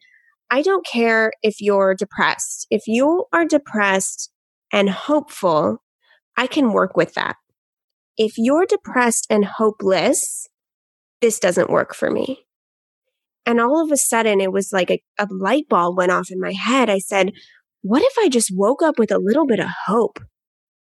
I 0.51 0.61
don't 0.61 0.85
care 0.85 1.31
if 1.41 1.61
you're 1.61 1.95
depressed. 1.95 2.67
If 2.69 2.81
you 2.85 3.25
are 3.31 3.45
depressed 3.45 4.29
and 4.73 4.89
hopeful, 4.89 5.77
I 6.35 6.45
can 6.45 6.73
work 6.73 6.97
with 6.97 7.13
that. 7.13 7.37
If 8.17 8.33
you're 8.37 8.65
depressed 8.65 9.27
and 9.29 9.45
hopeless, 9.45 10.47
this 11.21 11.39
doesn't 11.39 11.69
work 11.69 11.95
for 11.95 12.11
me. 12.11 12.45
And 13.45 13.61
all 13.61 13.81
of 13.81 13.93
a 13.93 13.97
sudden, 13.97 14.41
it 14.41 14.51
was 14.51 14.73
like 14.73 14.91
a, 14.91 15.01
a 15.17 15.27
light 15.31 15.69
bulb 15.69 15.97
went 15.97 16.11
off 16.11 16.29
in 16.29 16.39
my 16.41 16.51
head. 16.51 16.89
I 16.89 16.99
said, 16.99 17.31
What 17.81 18.03
if 18.03 18.13
I 18.19 18.27
just 18.27 18.51
woke 18.53 18.83
up 18.83 18.99
with 18.99 19.11
a 19.11 19.19
little 19.19 19.47
bit 19.47 19.61
of 19.61 19.69
hope? 19.87 20.19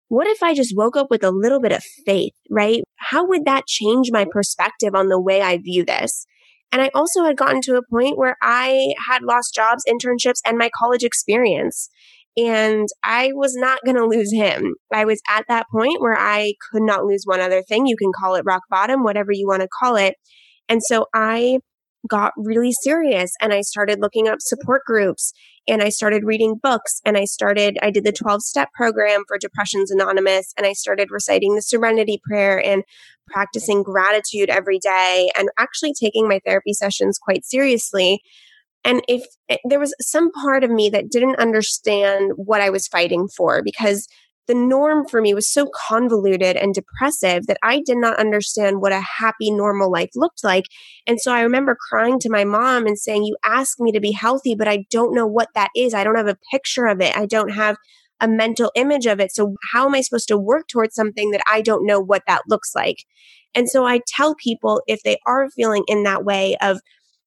What 0.08 0.26
if 0.26 0.42
I 0.42 0.52
just 0.52 0.76
woke 0.76 0.96
up 0.96 1.06
with 1.10 1.22
a 1.22 1.30
little 1.30 1.60
bit 1.60 1.70
of 1.70 1.84
faith, 2.04 2.32
right? 2.50 2.82
How 2.96 3.24
would 3.24 3.44
that 3.44 3.68
change 3.68 4.10
my 4.10 4.26
perspective 4.28 4.96
on 4.96 5.08
the 5.08 5.20
way 5.20 5.40
I 5.40 5.58
view 5.58 5.84
this? 5.84 6.26
And 6.72 6.82
I 6.82 6.90
also 6.94 7.24
had 7.24 7.36
gotten 7.36 7.60
to 7.62 7.76
a 7.76 7.82
point 7.90 8.16
where 8.16 8.36
I 8.42 8.94
had 9.08 9.22
lost 9.22 9.54
jobs, 9.54 9.84
internships, 9.88 10.40
and 10.44 10.56
my 10.56 10.70
college 10.78 11.02
experience. 11.02 11.88
And 12.36 12.88
I 13.02 13.30
was 13.34 13.56
not 13.56 13.80
going 13.84 13.96
to 13.96 14.06
lose 14.06 14.32
him. 14.32 14.74
I 14.92 15.04
was 15.04 15.20
at 15.28 15.44
that 15.48 15.66
point 15.72 16.00
where 16.00 16.16
I 16.16 16.54
could 16.70 16.82
not 16.82 17.04
lose 17.04 17.22
one 17.24 17.40
other 17.40 17.62
thing. 17.62 17.86
You 17.86 17.96
can 17.96 18.12
call 18.16 18.36
it 18.36 18.44
rock 18.46 18.62
bottom, 18.70 19.02
whatever 19.02 19.32
you 19.32 19.48
want 19.48 19.62
to 19.62 19.68
call 19.80 19.96
it. 19.96 20.14
And 20.68 20.80
so 20.82 21.06
I 21.12 21.58
got 22.08 22.32
really 22.36 22.72
serious 22.72 23.32
and 23.42 23.52
I 23.52 23.60
started 23.60 23.98
looking 24.00 24.28
up 24.28 24.38
support 24.40 24.82
groups 24.86 25.32
and 25.68 25.82
I 25.82 25.88
started 25.88 26.24
reading 26.24 26.56
books 26.60 27.00
and 27.04 27.16
I 27.16 27.24
started, 27.24 27.78
I 27.82 27.90
did 27.90 28.04
the 28.04 28.12
12 28.12 28.42
step 28.42 28.72
program 28.72 29.24
for 29.28 29.38
Depressions 29.38 29.90
Anonymous 29.90 30.52
and 30.56 30.66
I 30.66 30.72
started 30.72 31.10
reciting 31.10 31.54
the 31.54 31.62
serenity 31.62 32.20
prayer 32.24 32.64
and 32.64 32.82
practicing 33.28 33.82
gratitude 33.82 34.50
every 34.50 34.78
day 34.78 35.30
and 35.38 35.48
actually 35.58 35.92
taking 35.92 36.28
my 36.28 36.40
therapy 36.44 36.72
sessions 36.72 37.18
quite 37.18 37.44
seriously. 37.44 38.20
And 38.84 39.02
if 39.08 39.24
eh, 39.48 39.58
there 39.64 39.78
was 39.78 39.94
some 40.00 40.32
part 40.32 40.64
of 40.64 40.70
me 40.70 40.88
that 40.90 41.10
didn't 41.10 41.36
understand 41.36 42.32
what 42.36 42.60
I 42.60 42.70
was 42.70 42.88
fighting 42.88 43.28
for 43.28 43.62
because 43.62 44.08
the 44.50 44.54
norm 44.56 45.06
for 45.06 45.22
me 45.22 45.32
was 45.32 45.48
so 45.48 45.70
convoluted 45.88 46.56
and 46.56 46.74
depressive 46.74 47.46
that 47.46 47.58
I 47.62 47.82
did 47.86 47.98
not 47.98 48.18
understand 48.18 48.80
what 48.80 48.90
a 48.90 49.00
happy, 49.00 49.52
normal 49.52 49.92
life 49.92 50.10
looked 50.16 50.42
like. 50.42 50.64
And 51.06 51.20
so 51.20 51.32
I 51.32 51.42
remember 51.42 51.76
crying 51.88 52.18
to 52.18 52.28
my 52.28 52.42
mom 52.42 52.84
and 52.84 52.98
saying, 52.98 53.22
You 53.22 53.36
ask 53.44 53.78
me 53.78 53.92
to 53.92 54.00
be 54.00 54.10
healthy, 54.10 54.56
but 54.56 54.66
I 54.66 54.86
don't 54.90 55.14
know 55.14 55.24
what 55.24 55.50
that 55.54 55.70
is. 55.76 55.94
I 55.94 56.02
don't 56.02 56.16
have 56.16 56.26
a 56.26 56.36
picture 56.50 56.86
of 56.86 57.00
it. 57.00 57.16
I 57.16 57.26
don't 57.26 57.50
have 57.50 57.76
a 58.20 58.26
mental 58.26 58.72
image 58.74 59.06
of 59.06 59.20
it. 59.20 59.30
So 59.32 59.54
how 59.72 59.86
am 59.86 59.94
I 59.94 60.00
supposed 60.00 60.26
to 60.28 60.36
work 60.36 60.66
towards 60.66 60.96
something 60.96 61.30
that 61.30 61.42
I 61.48 61.60
don't 61.60 61.86
know 61.86 62.00
what 62.00 62.22
that 62.26 62.42
looks 62.48 62.74
like? 62.74 63.04
And 63.54 63.70
so 63.70 63.86
I 63.86 64.00
tell 64.08 64.34
people 64.34 64.82
if 64.88 65.04
they 65.04 65.18
are 65.28 65.48
feeling 65.50 65.84
in 65.86 66.02
that 66.02 66.24
way 66.24 66.56
of 66.60 66.80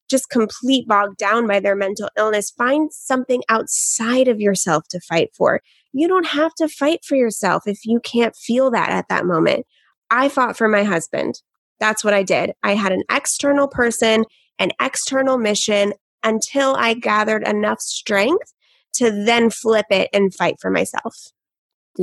just 0.10 0.30
complete 0.30 0.90
bogged 0.90 1.16
down 1.16 1.48
by 1.48 1.62
their 1.62 1.78
mental 1.78 2.10
illness, 2.18 2.52
find 2.52 2.92
something 2.92 3.44
outside 3.48 4.28
of 4.28 4.42
yourself 4.42 4.84
to 4.90 5.00
fight 5.00 5.30
for. 5.34 5.62
You 5.94 6.08
don't 6.08 6.28
have 6.28 6.54
to 6.56 6.68
fight 6.68 7.06
for 7.06 7.16
yourself 7.16 7.64
if 7.68 7.86
you 7.86 8.00
can't 8.00 8.36
feel 8.36 8.72
that 8.72 8.90
at 8.90 9.08
that 9.10 9.26
moment. 9.26 9.66
I 10.10 10.28
fought 10.28 10.58
for 10.58 10.68
my 10.68 10.84
husband. 10.84 11.36
That's 11.80 12.04
what 12.04 12.14
I 12.14 12.24
did. 12.24 12.54
I 12.64 12.76
had 12.76 12.92
an 12.92 13.04
external 13.12 13.68
person, 13.68 14.26
an 14.60 14.72
external 14.82 15.38
mission 15.38 15.94
until 16.24 16.76
I 16.76 16.94
gathered 16.94 17.48
enough 17.48 17.80
strength 17.82 18.54
to 18.96 19.12
then 19.12 19.50
flip 19.50 19.88
it 19.90 20.10
and 20.14 20.34
fight 20.34 20.56
for 20.62 20.72
myself. 20.72 21.16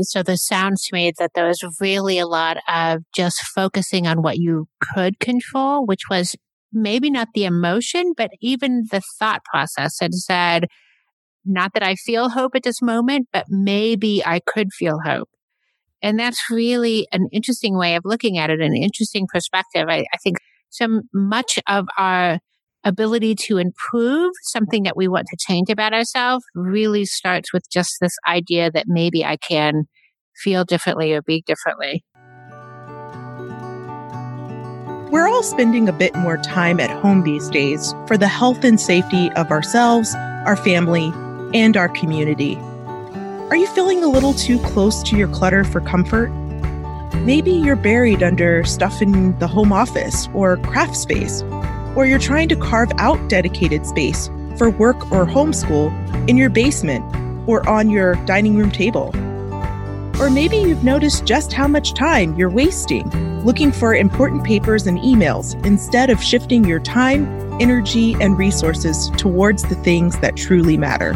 So 0.02 0.23
this 0.23 0.47
sounds 0.47 0.85
to 0.85 0.94
me 0.94 1.12
that 1.18 1.32
there 1.35 1.47
was 1.47 1.64
really 1.80 2.18
a 2.18 2.26
lot 2.26 2.59
of 2.68 3.02
just 3.14 3.40
focusing 3.42 4.06
on 4.06 4.23
what 4.23 4.38
you 4.38 4.68
could 4.94 5.18
control, 5.18 5.85
which 5.85 6.09
was 6.09 6.37
maybe 6.73 7.11
not 7.11 7.28
the 7.35 7.44
emotion, 7.44 8.12
but 8.16 8.30
even 8.40 8.85
the 8.90 9.02
thought 9.18 9.44
process 9.44 9.99
had 10.00 10.14
said, 10.14 10.66
not 11.44 11.73
that 11.75 11.82
I 11.82 11.94
feel 11.94 12.28
hope 12.28 12.54
at 12.54 12.62
this 12.62 12.82
moment, 12.82 13.28
but 13.32 13.47
maybe 13.49 14.23
I 14.25 14.40
could 14.40 14.73
feel 14.73 14.99
hope. 15.04 15.28
And 16.02 16.18
that's 16.18 16.40
really 16.50 17.06
an 17.12 17.28
interesting 17.32 17.76
way 17.76 17.94
of 17.94 18.04
looking 18.04 18.38
at 18.38 18.50
it, 18.50 18.61
an 18.61 18.75
interesting 18.75 19.26
perspective. 19.32 19.87
I, 19.88 20.04
I 20.12 20.16
think 20.23 20.38
so 20.70 21.02
much 21.12 21.59
of 21.68 21.87
our 21.99 22.38
ability 22.85 23.35
to 23.35 23.59
improve 23.59 24.32
something 24.42 24.85
that 24.85 24.97
we 24.97 25.09
want 25.09 25.26
to 25.26 25.37
change 25.38 25.68
about 25.68 25.92
ourselves 25.92 26.44
really 26.54 27.04
starts 27.04 27.52
with 27.52 27.68
just 27.70 27.97
this 28.00 28.16
idea 28.26 28.70
that 28.70 28.87
maybe 28.88 29.25
I 29.25 29.37
can 29.37 29.85
feel 30.35 30.64
differently 30.64 31.12
or 31.12 31.20
be 31.20 31.42
differently. 31.47 32.02
We're 35.11 35.28
all 35.28 35.42
spending 35.42 35.88
a 35.88 35.92
bit 35.92 36.14
more 36.14 36.38
time 36.38 36.78
at 36.78 36.90
home 36.90 37.25
these 37.25 37.50
days 37.50 37.92
for 38.06 38.16
the 38.16 38.28
health 38.28 38.64
and 38.64 38.80
safety 38.80 39.30
of 39.32 39.50
ourselves, 39.50 40.14
our 40.14 40.56
family, 40.56 41.12
and 41.54 41.76
our 41.76 41.88
community. 41.88 42.57
Are 43.50 43.57
you 43.57 43.66
feeling 43.69 44.02
a 44.04 44.09
little 44.09 44.33
too 44.33 44.59
close 44.61 45.02
to 45.04 45.16
your 45.16 45.28
clutter 45.28 45.64
for 45.64 45.80
comfort? 45.80 46.28
Maybe 47.25 47.50
you're 47.50 47.76
buried 47.76 48.23
under 48.23 48.64
stuff 48.64 49.02
in 49.02 49.38
the 49.38 49.47
home 49.47 49.73
office 49.73 50.28
or 50.33 50.57
craft 50.59 50.97
space, 50.97 51.42
or 51.97 52.07
you're 52.07 52.19
trying 52.19 52.49
to 52.49 52.57
carve 52.57 52.92
out 52.99 53.28
dedicated 53.28 53.85
space 53.85 54.28
for 54.57 54.71
work 54.71 55.11
or 55.11 55.26
homeschool 55.26 55.90
in 56.28 56.37
your 56.37 56.50
basement 56.50 57.04
or 57.49 57.69
on 57.69 57.90
your 57.90 58.14
dining 58.26 58.57
room 58.57 58.71
table. 58.71 59.12
Or 60.21 60.31
maybe 60.31 60.59
you've 60.59 60.85
noticed 60.85 61.25
just 61.25 61.53
how 61.53 61.67
much 61.67 61.95
time 61.95 62.37
you're 62.37 62.50
wasting 62.50 63.09
looking 63.45 63.73
for 63.73 63.95
important 63.95 64.45
papers 64.45 64.87
and 64.87 64.99
emails 64.99 65.55
instead 65.65 66.11
of 66.11 66.23
shifting 66.23 66.65
your 66.65 66.81
time, 66.81 67.27
energy, 67.61 68.15
and 68.21 68.37
resources 68.37 69.11
towards 69.17 69.62
the 69.62 69.75
things 69.77 70.19
that 70.19 70.37
truly 70.37 70.77
matter. 70.77 71.15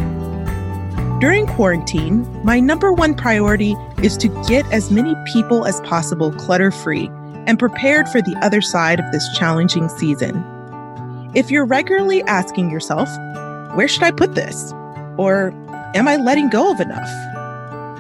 During 1.21 1.47
quarantine, 1.47 2.27
my 2.45 2.61
number 2.61 2.93
one 2.93 3.15
priority 3.15 3.77
is 4.03 4.17
to 4.19 4.29
get 4.49 4.67
as 4.73 4.91
many 4.91 5.15
people 5.33 5.67
as 5.67 5.81
possible 5.83 6.33
clutter 6.33 6.71
free 6.71 7.11
and 7.47 7.59
prepared 7.59 8.09
for 8.09 8.23
the 8.23 8.37
other 8.43 8.61
side 8.61 9.01
of 9.01 9.13
this 9.13 9.27
challenging 9.37 9.89
season. 9.89 10.43
If 11.35 11.51
you're 11.51 11.67
regularly 11.67 12.23
asking 12.23 12.71
yourself, 12.71 13.09
where 13.77 13.89
should 13.89 14.03
I 14.03 14.13
put 14.13 14.35
this? 14.35 14.73
Or 15.19 15.51
am 15.95 16.09
I 16.09 16.17
letting 16.17 16.49
go 16.49 16.73
of 16.73 16.81
enough? 16.81 17.34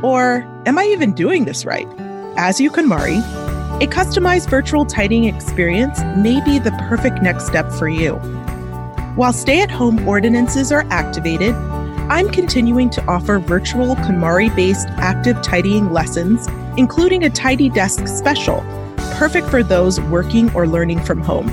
Or 0.02 0.46
am 0.66 0.78
I 0.78 0.84
even 0.84 1.12
doing 1.12 1.44
this 1.44 1.64
right? 1.64 1.88
As 2.36 2.60
you 2.60 2.70
KonMari, 2.70 3.20
a 3.82 3.86
customized 3.86 4.48
virtual 4.48 4.84
tidying 4.84 5.24
experience 5.24 6.00
may 6.16 6.42
be 6.44 6.58
the 6.58 6.72
perfect 6.88 7.22
next 7.22 7.46
step 7.46 7.70
for 7.72 7.88
you. 7.88 8.14
While 9.16 9.32
stay 9.32 9.62
at 9.62 9.70
home 9.70 10.06
ordinances 10.08 10.72
are 10.72 10.86
activated, 10.90 11.54
I'm 12.10 12.28
continuing 12.28 12.90
to 12.90 13.04
offer 13.06 13.38
virtual 13.38 13.96
KonMari 13.96 14.54
based 14.54 14.88
active 14.90 15.40
tidying 15.42 15.92
lessons, 15.92 16.46
including 16.76 17.24
a 17.24 17.30
Tidy 17.30 17.70
Desk 17.70 18.06
special, 18.06 18.60
perfect 19.16 19.48
for 19.48 19.62
those 19.62 20.00
working 20.00 20.52
or 20.54 20.66
learning 20.66 21.02
from 21.02 21.22
home. 21.22 21.46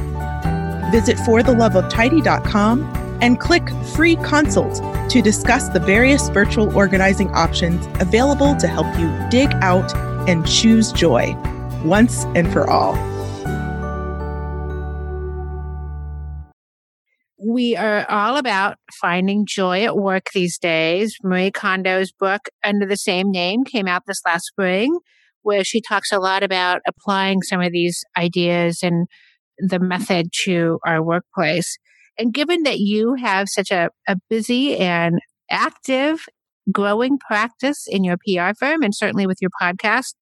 Visit 0.91 1.17
fortheloveoftidy.com 1.17 3.17
and 3.21 3.39
click 3.39 3.69
free 3.95 4.17
consult 4.17 4.81
to 5.12 5.22
discuss 5.22 5.68
the 5.68 5.80
various 5.80 6.30
virtual 6.30 6.74
organizing 6.74 7.30
options 7.32 7.86
available 8.00 8.56
to 8.56 8.65
help 8.65 8.88
you 8.98 9.13
dig 9.30 9.51
out 9.56 9.94
and 10.30 10.48
choose 10.48 10.94
joy 10.94 11.36
once 11.84 12.24
and 12.34 12.50
for 12.53 12.70
all. 12.70 12.94
We 17.44 17.75
are 17.75 18.10
all 18.10 18.38
about 18.38 18.77
finding 19.01 19.46
joy 19.46 19.84
at 19.84 19.98
work 19.98 20.27
these 20.34 20.58
days. 20.58 21.18
Marie 21.22 21.51
Kondo's 21.51 22.13
book, 22.13 22.48
under 22.63 22.86
the 22.86 22.96
same 22.96 23.32
name, 23.32 23.65
came 23.65 23.89
out 23.89 24.03
this 24.08 24.22
last 24.25 24.46
spring, 24.46 24.98
where 25.41 25.65
she 25.65 25.82
talks 25.82 26.13
a 26.13 26.20
lot 26.20 26.44
about 26.44 26.82
applying 26.88 27.41
some 27.41 27.60
of 27.60 27.74
these 27.74 28.06
ideas 28.15 28.82
and 28.82 29.08
the 29.58 29.80
method 29.80 30.30
to 30.44 30.80
our 30.86 31.03
workplace. 31.03 31.77
And 32.18 32.34
given 32.34 32.63
that 32.63 32.80
you 32.80 33.15
have 33.15 33.48
such 33.50 33.72
a, 33.72 33.89
a 34.08 34.18
busy 34.30 34.77
and 34.77 35.20
active, 35.50 36.25
growing 36.72 37.18
practice 37.18 37.86
in 37.88 38.03
your 38.03 38.18
PR 38.18 38.53
firm 38.58 38.84
and 38.84 38.96
certainly 38.96 39.25
with 39.25 39.38
your 39.41 39.51
podcast, 39.62 40.13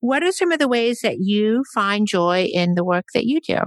what 0.00 0.22
are 0.22 0.32
some 0.32 0.52
of 0.52 0.58
the 0.58 0.68
ways 0.68 1.00
that 1.02 1.18
you 1.18 1.64
find 1.74 2.06
joy 2.06 2.48
in 2.52 2.74
the 2.74 2.84
work 2.84 3.06
that 3.14 3.24
you 3.24 3.40
do? 3.40 3.58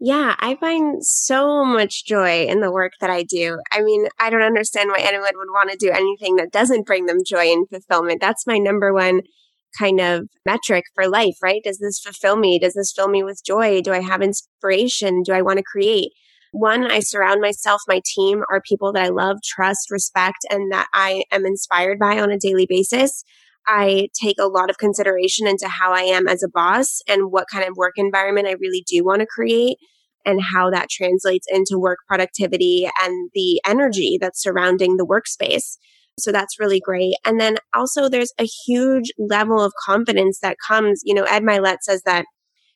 Yeah, 0.00 0.34
I 0.38 0.56
find 0.56 1.04
so 1.04 1.64
much 1.64 2.04
joy 2.04 2.44
in 2.44 2.60
the 2.60 2.72
work 2.72 2.92
that 3.00 3.10
I 3.10 3.22
do. 3.22 3.58
I 3.72 3.82
mean, 3.82 4.06
I 4.20 4.28
don't 4.28 4.42
understand 4.42 4.90
why 4.90 5.00
anyone 5.00 5.32
would 5.34 5.48
want 5.50 5.70
to 5.70 5.76
do 5.76 5.90
anything 5.90 6.36
that 6.36 6.52
doesn't 6.52 6.86
bring 6.86 7.06
them 7.06 7.18
joy 7.26 7.46
and 7.46 7.68
fulfillment. 7.68 8.20
That's 8.20 8.46
my 8.46 8.58
number 8.58 8.92
one 8.92 9.22
kind 9.78 10.00
of 10.00 10.28
metric 10.44 10.84
for 10.94 11.08
life, 11.08 11.36
right? 11.42 11.62
Does 11.64 11.78
this 11.78 12.00
fulfill 12.00 12.36
me? 12.36 12.58
Does 12.58 12.74
this 12.74 12.92
fill 12.92 13.08
me 13.08 13.22
with 13.22 13.42
joy? 13.44 13.80
Do 13.80 13.92
I 13.92 14.00
have 14.00 14.22
inspiration? 14.22 15.22
Do 15.22 15.32
I 15.32 15.42
want 15.42 15.58
to 15.58 15.64
create? 15.64 16.12
One, 16.54 16.88
I 16.88 17.00
surround 17.00 17.40
myself, 17.40 17.82
my 17.88 18.00
team 18.14 18.44
are 18.48 18.62
people 18.62 18.92
that 18.92 19.02
I 19.02 19.08
love, 19.08 19.38
trust, 19.44 19.90
respect, 19.90 20.38
and 20.50 20.70
that 20.70 20.86
I 20.94 21.24
am 21.32 21.44
inspired 21.44 21.98
by 21.98 22.20
on 22.20 22.30
a 22.30 22.38
daily 22.38 22.64
basis. 22.68 23.24
I 23.66 24.06
take 24.22 24.36
a 24.38 24.46
lot 24.46 24.70
of 24.70 24.78
consideration 24.78 25.48
into 25.48 25.66
how 25.66 25.92
I 25.92 26.02
am 26.02 26.28
as 26.28 26.44
a 26.44 26.48
boss 26.48 27.00
and 27.08 27.32
what 27.32 27.48
kind 27.52 27.68
of 27.68 27.76
work 27.76 27.94
environment 27.96 28.46
I 28.46 28.52
really 28.52 28.84
do 28.86 29.02
want 29.02 29.18
to 29.18 29.26
create 29.26 29.78
and 30.24 30.40
how 30.40 30.70
that 30.70 30.90
translates 30.90 31.48
into 31.50 31.76
work 31.76 31.98
productivity 32.06 32.88
and 33.02 33.30
the 33.34 33.60
energy 33.66 34.16
that's 34.20 34.40
surrounding 34.40 34.96
the 34.96 35.04
workspace. 35.04 35.76
So 36.20 36.30
that's 36.30 36.60
really 36.60 36.78
great. 36.78 37.14
And 37.26 37.40
then 37.40 37.56
also 37.74 38.08
there's 38.08 38.32
a 38.38 38.48
huge 38.64 39.10
level 39.18 39.60
of 39.60 39.72
confidence 39.84 40.38
that 40.38 40.56
comes, 40.64 41.00
you 41.02 41.14
know, 41.14 41.24
Ed 41.24 41.42
Mylett 41.42 41.78
says 41.82 42.02
that 42.06 42.26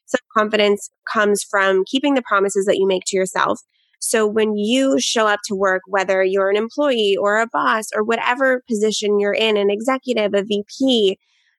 self 0.09 0.23
confidence 0.37 0.91
comes 1.13 1.43
from 1.49 1.85
keeping 1.87 2.15
the 2.15 2.23
promises 2.23 2.65
that 2.67 2.77
you 2.77 2.87
make 2.87 3.05
to 3.07 3.17
yourself. 3.17 3.61
So 4.01 4.27
when 4.27 4.57
you 4.57 5.01
show 5.01 5.27
up 5.27 5.41
to 5.47 5.57
work, 5.57 5.83
whether 5.87 6.23
you're 6.23 6.51
an 6.51 6.57
employee 6.57 7.17
or 7.21 7.39
a 7.39 7.49
boss 7.53 7.87
or 7.95 8.05
whatever 8.05 8.63
position 8.69 9.19
you're 9.19 9.33
in, 9.33 9.57
an 9.57 9.71
executive, 9.71 10.35
a 10.35 10.45
VP, 10.45 11.19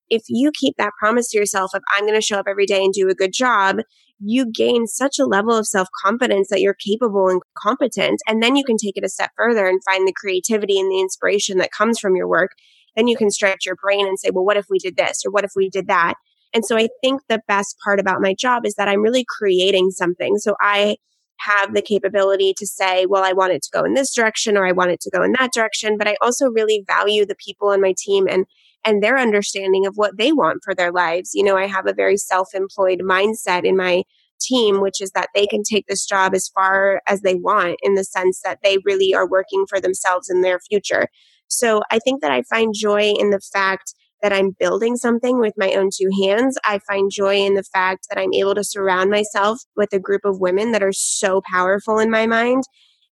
if 0.09 0.23
you 0.27 0.51
keep 0.53 0.75
that 0.77 0.93
promise 0.99 1.29
to 1.29 1.37
yourself 1.37 1.71
of 1.73 1.83
I'm 1.93 2.05
going 2.05 2.15
to 2.15 2.21
show 2.21 2.39
up 2.39 2.47
every 2.47 2.65
day 2.65 2.83
and 2.83 2.93
do 2.93 3.09
a 3.09 3.15
good 3.15 3.33
job, 3.33 3.77
you 4.19 4.51
gain 4.51 4.87
such 4.87 5.19
a 5.19 5.25
level 5.25 5.55
of 5.55 5.67
self 5.67 5.87
confidence 6.03 6.49
that 6.49 6.61
you're 6.61 6.75
capable 6.75 7.27
and 7.29 7.41
competent. 7.57 8.19
And 8.27 8.41
then 8.41 8.55
you 8.55 8.63
can 8.63 8.77
take 8.77 8.97
it 8.97 9.05
a 9.05 9.09
step 9.09 9.31
further 9.35 9.67
and 9.67 9.81
find 9.83 10.07
the 10.07 10.13
creativity 10.13 10.79
and 10.79 10.91
the 10.91 10.99
inspiration 10.99 11.57
that 11.57 11.71
comes 11.71 11.99
from 11.99 12.15
your 12.15 12.27
work. 12.27 12.51
Then 12.95 13.07
you 13.07 13.15
can 13.15 13.29
stretch 13.29 13.65
your 13.65 13.75
brain 13.75 14.07
and 14.07 14.19
say, 14.19 14.29
well, 14.33 14.45
what 14.45 14.57
if 14.57 14.65
we 14.69 14.79
did 14.79 14.97
this 14.97 15.21
or 15.25 15.31
what 15.31 15.45
if 15.45 15.51
we 15.55 15.69
did 15.69 15.87
that? 15.87 16.15
And 16.53 16.65
so 16.65 16.77
I 16.77 16.89
think 17.01 17.21
the 17.29 17.41
best 17.47 17.75
part 17.83 17.99
about 17.99 18.21
my 18.21 18.33
job 18.33 18.65
is 18.65 18.75
that 18.75 18.87
I'm 18.87 19.01
really 19.01 19.25
creating 19.27 19.91
something. 19.91 20.37
So 20.37 20.55
I 20.59 20.97
have 21.39 21.73
the 21.73 21.81
capability 21.81 22.53
to 22.57 22.67
say, 22.67 23.05
well, 23.05 23.23
I 23.23 23.33
want 23.33 23.53
it 23.53 23.61
to 23.63 23.69
go 23.71 23.85
in 23.85 23.93
this 23.93 24.13
direction 24.13 24.57
or 24.57 24.65
I 24.65 24.71
want 24.71 24.91
it 24.91 24.99
to 25.01 25.09
go 25.09 25.23
in 25.23 25.33
that 25.39 25.53
direction. 25.53 25.97
But 25.97 26.07
I 26.07 26.15
also 26.21 26.47
really 26.47 26.83
value 26.87 27.25
the 27.25 27.35
people 27.35 27.69
on 27.69 27.81
my 27.81 27.93
team 27.97 28.27
and 28.27 28.45
and 28.85 29.03
their 29.03 29.17
understanding 29.17 29.85
of 29.85 29.95
what 29.95 30.17
they 30.17 30.31
want 30.31 30.61
for 30.63 30.73
their 30.73 30.91
lives. 30.91 31.31
You 31.33 31.43
know, 31.43 31.57
I 31.57 31.67
have 31.67 31.85
a 31.85 31.93
very 31.93 32.17
self-employed 32.17 33.01
mindset 33.01 33.65
in 33.65 33.75
my 33.75 34.03
team, 34.39 34.79
which 34.79 35.01
is 35.01 35.11
that 35.11 35.29
they 35.35 35.45
can 35.45 35.63
take 35.63 35.85
this 35.87 36.05
job 36.05 36.33
as 36.33 36.47
far 36.47 37.01
as 37.07 37.21
they 37.21 37.35
want 37.35 37.77
in 37.83 37.95
the 37.95 38.05
sense 38.05 38.39
that 38.43 38.59
they 38.63 38.77
really 38.85 39.13
are 39.13 39.29
working 39.29 39.65
for 39.67 39.81
themselves 39.81 40.29
in 40.29 40.41
their 40.41 40.59
future. 40.59 41.07
So 41.47 41.81
I 41.91 41.99
think 41.99 42.21
that 42.21 42.31
I 42.31 42.43
find 42.43 42.73
joy 42.73 43.11
in 43.17 43.31
the 43.31 43.41
fact 43.51 43.93
that 44.21 44.33
I'm 44.33 44.55
building 44.59 44.95
something 44.95 45.39
with 45.39 45.53
my 45.57 45.73
own 45.73 45.89
two 45.93 46.09
hands. 46.23 46.57
I 46.65 46.79
find 46.87 47.11
joy 47.11 47.37
in 47.37 47.55
the 47.55 47.63
fact 47.63 48.07
that 48.09 48.19
I'm 48.19 48.33
able 48.33 48.55
to 48.55 48.63
surround 48.63 49.09
myself 49.09 49.59
with 49.75 49.93
a 49.93 49.99
group 49.99 50.21
of 50.25 50.39
women 50.39 50.71
that 50.71 50.83
are 50.83 50.93
so 50.93 51.41
powerful 51.51 51.99
in 51.99 52.09
my 52.09 52.27
mind. 52.27 52.63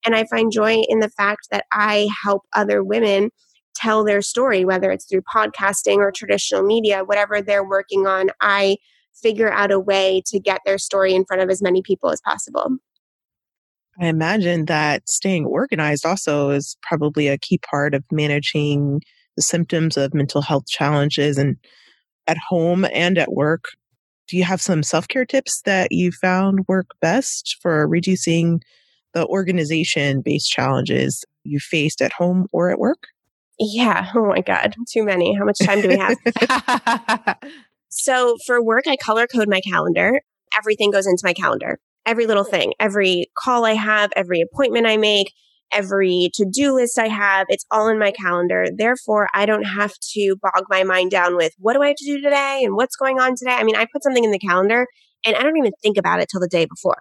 And 0.06 0.16
I 0.16 0.26
find 0.26 0.52
joy 0.52 0.82
in 0.88 1.00
the 1.00 1.10
fact 1.10 1.48
that 1.52 1.66
I 1.72 2.10
help 2.24 2.44
other 2.56 2.84
women 2.84 3.30
tell 3.76 4.04
their 4.04 4.22
story, 4.22 4.66
whether 4.66 4.92
it's 4.92 5.06
through 5.06 5.24
podcasting 5.34 5.98
or 5.98 6.12
traditional 6.12 6.64
media, 6.64 7.04
whatever 7.04 7.42
they're 7.42 7.68
working 7.68 8.08
on. 8.08 8.30
I 8.42 8.78
figure 9.22 9.52
out 9.52 9.72
a 9.72 9.80
way 9.80 10.22
to 10.28 10.40
get 10.40 10.62
their 10.66 10.78
story 10.78 11.14
in 11.14 11.26
front 11.26 11.42
of 11.42 11.50
as 11.50 11.62
many 11.62 11.82
people 11.82 12.10
as 12.12 12.22
possible. 12.22 12.78
I 14.00 14.08
imagine 14.08 14.66
that 14.66 15.08
staying 15.10 15.46
organized 15.46 16.06
also 16.06 16.50
is 16.50 16.76
probably 16.82 17.28
a 17.28 17.38
key 17.38 17.60
part 17.70 17.94
of 17.94 18.04
managing 18.12 19.02
the 19.36 19.42
symptoms 19.42 19.98
of 19.98 20.14
mental 20.14 20.42
health 20.42 20.68
challenges 20.68 21.38
and 21.38 21.58
at 22.28 22.38
home 22.38 22.86
and 22.94 23.18
at 23.18 23.34
work. 23.34 23.66
Do 24.28 24.38
you 24.38 24.44
have 24.44 24.62
some 24.62 24.84
self 24.84 25.08
care 25.08 25.26
tips 25.26 25.62
that 25.66 25.92
you 25.92 26.12
found 26.12 26.68
work 26.68 26.88
best 27.00 27.58
for 27.62 27.88
reducing 27.88 28.62
the 29.14 29.26
organization 29.28 30.22
based 30.22 30.52
challenges 30.52 31.24
you 31.44 31.60
faced 31.60 32.02
at 32.02 32.14
home 32.14 32.48
or 32.52 32.72
at 32.72 32.80
work? 32.80 33.08
Yeah. 33.60 34.10
Oh 34.16 34.26
my 34.26 34.42
God. 34.42 34.76
Too 34.92 35.04
many. 35.04 35.34
How 35.34 35.46
much 35.46 35.60
time 35.60 35.82
do 35.82 35.88
we 35.88 35.98
have? 35.98 36.18
so 37.90 38.38
for 38.46 38.62
work, 38.62 38.86
I 38.88 38.98
color 38.98 39.28
code 39.28 39.48
my 39.48 39.62
calendar. 39.62 40.20
Everything 40.58 40.92
goes 40.92 41.08
into 41.08 41.22
my 41.24 41.34
calendar. 41.34 41.80
Every 42.06 42.28
little 42.28 42.44
thing, 42.44 42.74
every 42.80 43.32
call 43.38 43.66
I 43.66 43.74
have, 43.74 44.12
every 44.16 44.42
appointment 44.42 44.86
I 44.86 44.98
make, 44.98 45.34
every 45.72 46.30
to 46.36 46.46
do 46.50 46.74
list 46.74 46.98
I 46.98 47.08
have. 47.08 47.48
It's 47.50 47.66
all 47.72 47.88
in 47.88 48.00
my 48.00 48.12
calendar. 48.12 48.66
Therefore, 48.76 49.28
I 49.34 49.46
don't 49.46 49.64
have 49.64 49.94
to 50.14 50.36
bog 50.42 50.66
my 50.70 50.84
mind 50.84 51.12
down 51.12 51.36
with 51.36 51.54
what 51.58 51.74
do 51.74 51.82
I 51.82 51.88
have 51.88 51.96
to 51.98 52.06
do 52.06 52.22
today 52.22 52.62
and 52.64 52.76
what's 52.76 52.96
going 52.96 53.20
on 53.20 53.36
today. 53.36 53.54
I 53.54 53.64
mean, 53.64 53.76
I 53.76 53.86
put 53.92 54.04
something 54.04 54.24
in 54.24 54.32
the 54.32 54.40
calendar 54.40 54.88
and 55.26 55.36
I 55.36 55.42
don't 55.42 55.58
even 55.58 55.74
think 55.82 55.98
about 55.98 56.20
it 56.20 56.30
till 56.30 56.40
the 56.40 56.48
day 56.48 56.66
before 56.66 56.98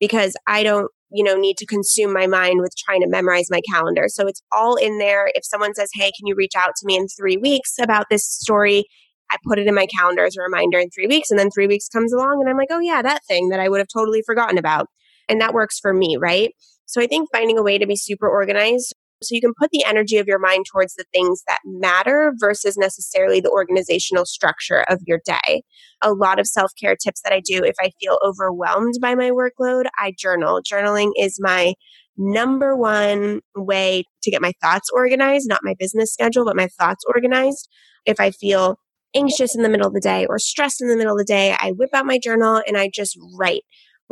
because 0.00 0.34
I 0.46 0.62
don't, 0.62 0.88
you 1.10 1.24
know, 1.24 1.36
need 1.36 1.56
to 1.58 1.66
consume 1.66 2.12
my 2.12 2.26
mind 2.26 2.60
with 2.60 2.74
trying 2.76 3.00
to 3.02 3.08
memorize 3.08 3.46
my 3.50 3.60
calendar. 3.70 4.04
So 4.08 4.26
it's 4.26 4.42
all 4.52 4.76
in 4.76 4.98
there. 4.98 5.30
If 5.34 5.44
someone 5.44 5.74
says, 5.74 5.90
Hey, 5.94 6.10
can 6.18 6.26
you 6.26 6.34
reach 6.36 6.54
out 6.56 6.72
to 6.76 6.86
me 6.86 6.96
in 6.96 7.06
three 7.08 7.36
weeks 7.36 7.74
about 7.80 8.06
this 8.10 8.26
story? 8.26 8.84
I 9.30 9.36
put 9.46 9.58
it 9.58 9.66
in 9.66 9.74
my 9.74 9.86
calendar 9.86 10.24
as 10.24 10.36
a 10.36 10.42
reminder 10.42 10.78
in 10.78 10.90
three 10.90 11.06
weeks. 11.06 11.30
And 11.30 11.38
then 11.38 11.50
three 11.50 11.66
weeks 11.66 11.88
comes 11.88 12.12
along 12.12 12.38
and 12.40 12.50
I'm 12.50 12.58
like, 12.58 12.68
oh, 12.70 12.80
yeah, 12.80 13.00
that 13.00 13.24
thing 13.26 13.48
that 13.48 13.60
I 13.60 13.68
would 13.68 13.78
have 13.78 13.88
totally 13.88 14.22
forgotten 14.26 14.58
about. 14.58 14.88
And 15.28 15.40
that 15.40 15.54
works 15.54 15.78
for 15.78 15.94
me, 15.94 16.18
right? 16.20 16.50
So 16.92 17.00
I 17.00 17.06
think 17.06 17.30
finding 17.32 17.56
a 17.56 17.62
way 17.62 17.78
to 17.78 17.86
be 17.86 17.96
super 17.96 18.28
organized 18.28 18.94
so 19.22 19.34
you 19.34 19.40
can 19.40 19.54
put 19.58 19.70
the 19.70 19.84
energy 19.86 20.18
of 20.18 20.26
your 20.26 20.38
mind 20.38 20.66
towards 20.70 20.94
the 20.94 21.06
things 21.10 21.42
that 21.48 21.60
matter 21.64 22.34
versus 22.38 22.76
necessarily 22.76 23.40
the 23.40 23.48
organizational 23.48 24.26
structure 24.26 24.84
of 24.88 25.00
your 25.06 25.20
day. 25.24 25.62
A 26.02 26.12
lot 26.12 26.38
of 26.38 26.46
self 26.46 26.72
care 26.78 26.94
tips 26.94 27.22
that 27.22 27.32
I 27.32 27.40
do 27.40 27.64
if 27.64 27.76
I 27.80 27.92
feel 27.98 28.18
overwhelmed 28.22 28.94
by 29.00 29.14
my 29.14 29.30
workload, 29.30 29.84
I 29.98 30.12
journal. 30.18 30.60
Journaling 30.60 31.12
is 31.16 31.38
my 31.40 31.72
number 32.18 32.76
one 32.76 33.40
way 33.56 34.04
to 34.22 34.30
get 34.30 34.42
my 34.42 34.52
thoughts 34.60 34.90
organized, 34.92 35.48
not 35.48 35.60
my 35.62 35.74
business 35.78 36.12
schedule, 36.12 36.44
but 36.44 36.56
my 36.56 36.68
thoughts 36.78 37.04
organized. 37.08 37.70
If 38.04 38.20
I 38.20 38.32
feel 38.32 38.76
anxious 39.14 39.54
in 39.54 39.62
the 39.62 39.70
middle 39.70 39.86
of 39.86 39.94
the 39.94 40.00
day 40.00 40.26
or 40.26 40.38
stressed 40.38 40.82
in 40.82 40.88
the 40.88 40.96
middle 40.96 41.12
of 41.12 41.18
the 41.18 41.24
day, 41.24 41.56
I 41.58 41.70
whip 41.70 41.90
out 41.94 42.04
my 42.04 42.18
journal 42.18 42.62
and 42.66 42.76
I 42.76 42.90
just 42.92 43.18
write 43.38 43.62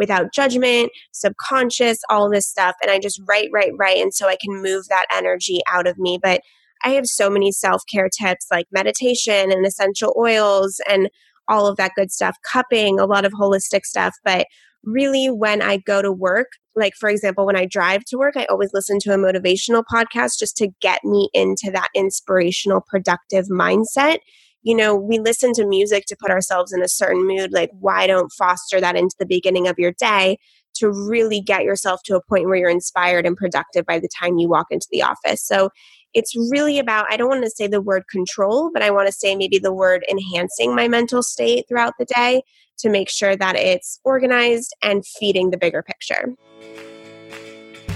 without 0.00 0.32
judgment, 0.32 0.90
subconscious, 1.12 1.98
all 2.08 2.30
this 2.30 2.48
stuff. 2.48 2.74
And 2.80 2.90
I 2.90 2.98
just 2.98 3.20
write, 3.28 3.50
write, 3.52 3.72
write. 3.78 3.98
And 3.98 4.14
so 4.14 4.26
I 4.26 4.36
can 4.42 4.62
move 4.62 4.88
that 4.88 5.04
energy 5.14 5.60
out 5.68 5.86
of 5.86 5.98
me. 5.98 6.18
But 6.20 6.40
I 6.82 6.90
have 6.90 7.06
so 7.06 7.28
many 7.28 7.52
self 7.52 7.82
care 7.92 8.08
tips 8.08 8.46
like 8.50 8.66
meditation 8.72 9.52
and 9.52 9.66
essential 9.66 10.14
oils 10.18 10.80
and 10.88 11.10
all 11.48 11.66
of 11.66 11.76
that 11.76 11.92
good 11.94 12.10
stuff, 12.10 12.36
cupping, 12.50 12.98
a 12.98 13.04
lot 13.04 13.26
of 13.26 13.32
holistic 13.32 13.84
stuff. 13.84 14.14
But 14.24 14.46
really, 14.82 15.26
when 15.26 15.60
I 15.60 15.76
go 15.76 16.00
to 16.00 16.10
work, 16.10 16.46
like 16.74 16.94
for 16.98 17.10
example, 17.10 17.44
when 17.44 17.56
I 17.56 17.66
drive 17.66 18.04
to 18.06 18.16
work, 18.16 18.36
I 18.38 18.46
always 18.46 18.70
listen 18.72 18.98
to 19.00 19.12
a 19.12 19.18
motivational 19.18 19.84
podcast 19.92 20.38
just 20.38 20.56
to 20.56 20.68
get 20.80 21.04
me 21.04 21.28
into 21.34 21.70
that 21.72 21.88
inspirational, 21.94 22.82
productive 22.88 23.48
mindset 23.48 24.20
you 24.62 24.74
know, 24.74 24.94
we 24.94 25.18
listen 25.18 25.52
to 25.54 25.66
music 25.66 26.04
to 26.06 26.16
put 26.20 26.30
ourselves 26.30 26.72
in 26.72 26.82
a 26.82 26.88
certain 26.88 27.26
mood. 27.26 27.52
Like, 27.52 27.70
why 27.80 28.06
don't 28.06 28.32
foster 28.32 28.80
that 28.80 28.96
into 28.96 29.16
the 29.18 29.26
beginning 29.26 29.68
of 29.68 29.78
your 29.78 29.92
day 29.92 30.38
to 30.74 30.90
really 30.90 31.40
get 31.40 31.64
yourself 31.64 32.00
to 32.04 32.16
a 32.16 32.22
point 32.22 32.46
where 32.46 32.56
you're 32.56 32.70
inspired 32.70 33.26
and 33.26 33.36
productive 33.36 33.86
by 33.86 33.98
the 33.98 34.08
time 34.08 34.38
you 34.38 34.48
walk 34.48 34.66
into 34.70 34.86
the 34.90 35.02
office? 35.02 35.42
So 35.42 35.70
it's 36.12 36.34
really 36.50 36.78
about, 36.78 37.06
I 37.10 37.16
don't 37.16 37.28
want 37.28 37.44
to 37.44 37.50
say 37.50 37.66
the 37.66 37.80
word 37.80 38.04
control, 38.10 38.70
but 38.72 38.82
I 38.82 38.90
want 38.90 39.06
to 39.06 39.12
say 39.12 39.34
maybe 39.34 39.58
the 39.58 39.72
word 39.72 40.04
enhancing 40.10 40.74
my 40.74 40.88
mental 40.88 41.22
state 41.22 41.66
throughout 41.68 41.94
the 41.98 42.04
day 42.04 42.42
to 42.78 42.90
make 42.90 43.08
sure 43.08 43.36
that 43.36 43.56
it's 43.56 44.00
organized 44.04 44.74
and 44.82 45.06
feeding 45.06 45.50
the 45.50 45.58
bigger 45.58 45.82
picture. 45.82 46.34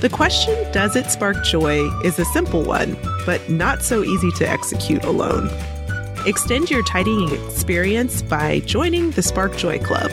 The 0.00 0.08
question, 0.10 0.54
does 0.72 0.96
it 0.96 1.06
spark 1.06 1.42
joy, 1.44 1.88
is 2.02 2.18
a 2.18 2.24
simple 2.26 2.62
one, 2.62 2.96
but 3.24 3.48
not 3.48 3.82
so 3.82 4.04
easy 4.04 4.30
to 4.32 4.48
execute 4.48 5.02
alone. 5.04 5.48
Extend 6.26 6.70
your 6.70 6.82
tidying 6.82 7.30
experience 7.34 8.22
by 8.22 8.60
joining 8.60 9.10
the 9.10 9.22
Spark 9.22 9.58
Joy 9.58 9.78
Club, 9.78 10.10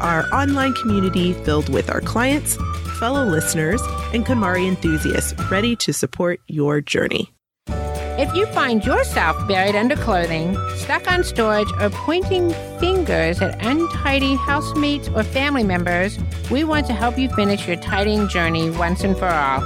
our 0.00 0.28
online 0.34 0.74
community 0.74 1.34
filled 1.44 1.68
with 1.68 1.88
our 1.88 2.00
clients, 2.00 2.56
fellow 2.98 3.24
listeners, 3.24 3.80
and 4.12 4.26
KonMari 4.26 4.66
enthusiasts 4.66 5.34
ready 5.52 5.76
to 5.76 5.92
support 5.92 6.40
your 6.48 6.80
journey. 6.80 7.32
If 7.68 8.34
you 8.34 8.46
find 8.46 8.84
yourself 8.84 9.46
buried 9.46 9.76
under 9.76 9.94
clothing, 9.94 10.56
stuck 10.74 11.08
on 11.10 11.22
storage, 11.22 11.70
or 11.80 11.90
pointing 11.90 12.50
fingers 12.80 13.40
at 13.40 13.64
untidy 13.64 14.34
housemates 14.34 15.08
or 15.10 15.22
family 15.22 15.62
members, 15.62 16.18
we 16.50 16.64
want 16.64 16.86
to 16.88 16.92
help 16.92 17.16
you 17.16 17.28
finish 17.28 17.68
your 17.68 17.76
tidying 17.76 18.26
journey 18.26 18.68
once 18.70 19.04
and 19.04 19.16
for 19.16 19.28
all. 19.28 19.60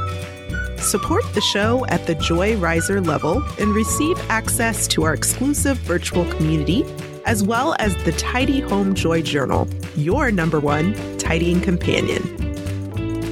Support 0.79 1.25
the 1.35 1.41
show 1.41 1.87
at 1.87 2.07
the 2.07 2.15
Joy 2.15 2.57
Riser 2.57 3.01
level 3.01 3.43
and 3.59 3.75
receive 3.75 4.19
access 4.31 4.87
to 4.89 5.05
our 5.05 5.15
exclusive 5.15 5.79
virtual 5.79 6.25
community, 6.33 6.85
as 7.25 7.43
well 7.43 7.75
as 7.79 7.97
the 8.05 8.13
Tidy 8.13 8.61
Home 8.61 8.95
Joy 8.95 9.23
Journal, 9.23 9.69
your 9.97 10.31
number 10.31 10.61
one 10.61 10.95
tidying 11.19 11.61
companion. 11.61 12.23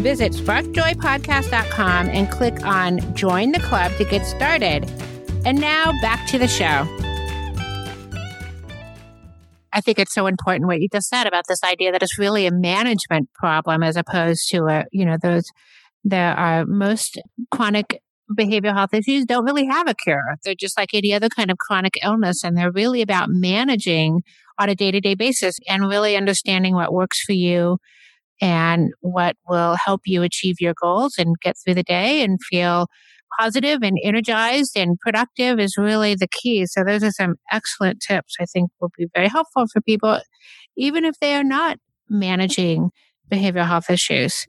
Visit 0.02 0.33
sparkjoypodcast.com 0.33 2.09
and 2.09 2.30
click 2.30 2.66
on 2.66 3.14
Join 3.14 3.52
the 3.52 3.61
Club 3.61 3.92
to 3.98 4.04
get 4.04 4.26
started. 4.26 4.90
And 5.44 5.61
now 5.61 5.92
back 6.00 6.26
to 6.28 6.38
the 6.38 6.48
show. 6.48 6.88
I 9.72 9.80
think 9.80 9.98
it's 9.98 10.14
so 10.14 10.26
important 10.26 10.66
what 10.66 10.80
you 10.80 10.88
just 10.90 11.09
said 11.09 11.26
about 11.26 11.46
this 11.48 11.62
idea 11.64 11.92
that 11.92 12.02
it's 12.02 12.18
really 12.18 12.46
a 12.46 12.52
management 12.52 13.33
problem 13.35 13.83
as 13.83 13.96
opposed 13.96 14.48
to 14.50 14.66
a, 14.66 14.85
you 14.92 15.04
know, 15.04 15.16
those 15.20 15.44
there 16.04 16.34
are 16.34 16.66
most 16.66 17.18
chronic 17.50 18.00
behavioral 18.38 18.74
health 18.74 18.94
issues 18.94 19.24
don't 19.24 19.44
really 19.44 19.66
have 19.66 19.88
a 19.88 19.94
cure. 19.94 20.36
They're 20.44 20.54
just 20.54 20.78
like 20.78 20.94
any 20.94 21.12
other 21.12 21.28
kind 21.28 21.50
of 21.50 21.58
chronic 21.58 21.94
illness, 22.02 22.44
and 22.44 22.56
they're 22.56 22.72
really 22.72 23.02
about 23.02 23.28
managing 23.30 24.22
on 24.58 24.68
a 24.68 24.74
day 24.74 24.90
to 24.90 25.00
day 25.00 25.14
basis 25.14 25.58
and 25.68 25.88
really 25.88 26.16
understanding 26.16 26.74
what 26.74 26.92
works 26.92 27.22
for 27.22 27.32
you 27.32 27.78
and 28.40 28.92
what 29.00 29.36
will 29.48 29.76
help 29.76 30.02
you 30.04 30.22
achieve 30.22 30.56
your 30.60 30.74
goals 30.80 31.18
and 31.18 31.36
get 31.42 31.56
through 31.56 31.74
the 31.74 31.82
day 31.82 32.22
and 32.22 32.38
feel 32.42 32.86
positive 33.38 33.80
and 33.82 33.98
energized 34.02 34.76
and 34.76 34.98
productive 35.00 35.58
is 35.58 35.76
really 35.76 36.14
the 36.14 36.28
key. 36.28 36.66
So 36.66 36.84
those 36.84 37.02
are 37.02 37.10
some 37.10 37.34
excellent 37.50 38.00
tips 38.00 38.36
I 38.40 38.44
think 38.44 38.70
will 38.80 38.92
be 38.96 39.06
very 39.14 39.28
helpful 39.28 39.66
for 39.72 39.80
people, 39.80 40.20
even 40.76 41.04
if 41.04 41.18
they 41.20 41.34
are 41.34 41.44
not 41.44 41.78
managing 42.08 42.90
behavioral 43.30 43.66
health 43.66 43.90
issues. 43.90 44.46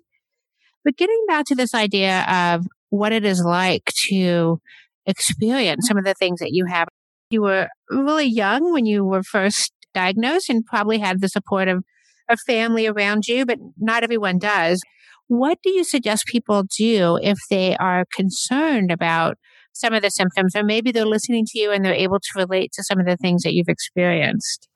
But 0.86 0.96
getting 0.96 1.22
back 1.28 1.46
to 1.48 1.56
this 1.56 1.74
idea 1.74 2.24
of 2.30 2.66
what 2.90 3.12
it 3.12 3.26
is 3.26 3.42
like 3.42 3.84
to 4.08 4.60
experience 5.06 5.88
some 5.88 5.98
of 5.98 6.06
the 6.06 6.14
things 6.14 6.40
that 6.40 6.52
you 6.52 6.66
have. 6.66 6.88
You 7.30 7.42
were 7.42 7.68
really 7.90 8.26
young 8.26 8.72
when 8.72 8.86
you 8.86 9.04
were 9.04 9.24
first 9.24 9.72
diagnosed 9.94 10.50
and 10.50 10.66
probably 10.66 11.00
had 11.00 11.22
the 11.22 11.30
support 11.30 11.68
of 11.68 11.84
a 12.30 12.38
family 12.38 12.88
around 12.88 13.28
you, 13.28 13.46
but 13.46 13.60
not 13.78 14.04
everyone 14.04 14.40
does. 14.40 14.82
What 15.28 15.58
do 15.64 15.72
you 15.72 15.84
suggest 15.84 16.26
people 16.28 16.64
do 16.78 17.20
if 17.22 17.38
they 17.50 17.76
are 17.78 18.06
concerned 18.16 18.92
about 18.92 19.38
some 19.74 19.94
of 19.94 20.02
the 20.02 20.10
symptoms, 20.10 20.56
or 20.56 20.64
maybe 20.64 20.92
they're 20.92 21.06
listening 21.06 21.46
to 21.48 21.60
you 21.60 21.72
and 21.72 21.84
they're 21.84 21.94
able 21.94 22.20
to 22.20 22.30
relate 22.36 22.72
to 22.74 22.84
some 22.84 23.00
of 23.00 23.06
the 23.06 23.18
things 23.18 23.44
that 23.44 23.54
you've 23.54 23.70
experienced? 23.70 24.68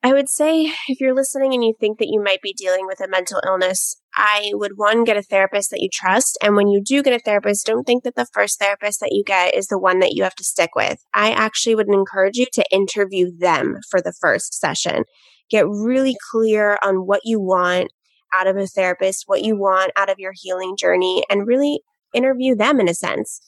I 0.00 0.12
would 0.12 0.28
say 0.28 0.72
if 0.86 1.00
you're 1.00 1.14
listening 1.14 1.54
and 1.54 1.64
you 1.64 1.74
think 1.78 1.98
that 1.98 2.08
you 2.08 2.22
might 2.22 2.40
be 2.40 2.52
dealing 2.52 2.86
with 2.86 3.00
a 3.00 3.08
mental 3.08 3.40
illness, 3.44 3.96
I 4.14 4.50
would 4.54 4.72
one, 4.76 5.02
get 5.02 5.16
a 5.16 5.22
therapist 5.22 5.70
that 5.70 5.80
you 5.80 5.88
trust. 5.92 6.38
And 6.40 6.54
when 6.54 6.68
you 6.68 6.80
do 6.84 7.02
get 7.02 7.14
a 7.14 7.18
therapist, 7.18 7.66
don't 7.66 7.82
think 7.82 8.04
that 8.04 8.14
the 8.14 8.28
first 8.32 8.60
therapist 8.60 9.00
that 9.00 9.10
you 9.10 9.24
get 9.26 9.56
is 9.56 9.66
the 9.66 9.78
one 9.78 9.98
that 9.98 10.12
you 10.12 10.22
have 10.22 10.36
to 10.36 10.44
stick 10.44 10.70
with. 10.76 10.98
I 11.14 11.32
actually 11.32 11.74
would 11.74 11.88
encourage 11.88 12.36
you 12.36 12.46
to 12.52 12.64
interview 12.70 13.36
them 13.36 13.78
for 13.90 14.00
the 14.00 14.12
first 14.20 14.54
session. 14.54 15.02
Get 15.50 15.66
really 15.68 16.16
clear 16.30 16.78
on 16.84 17.06
what 17.06 17.22
you 17.24 17.40
want 17.40 17.90
out 18.32 18.46
of 18.46 18.56
a 18.56 18.68
therapist, 18.68 19.24
what 19.26 19.42
you 19.42 19.56
want 19.56 19.90
out 19.96 20.10
of 20.10 20.20
your 20.20 20.32
healing 20.34 20.76
journey, 20.78 21.24
and 21.28 21.46
really 21.46 21.80
interview 22.14 22.54
them 22.54 22.78
in 22.78 22.88
a 22.88 22.94
sense. 22.94 23.40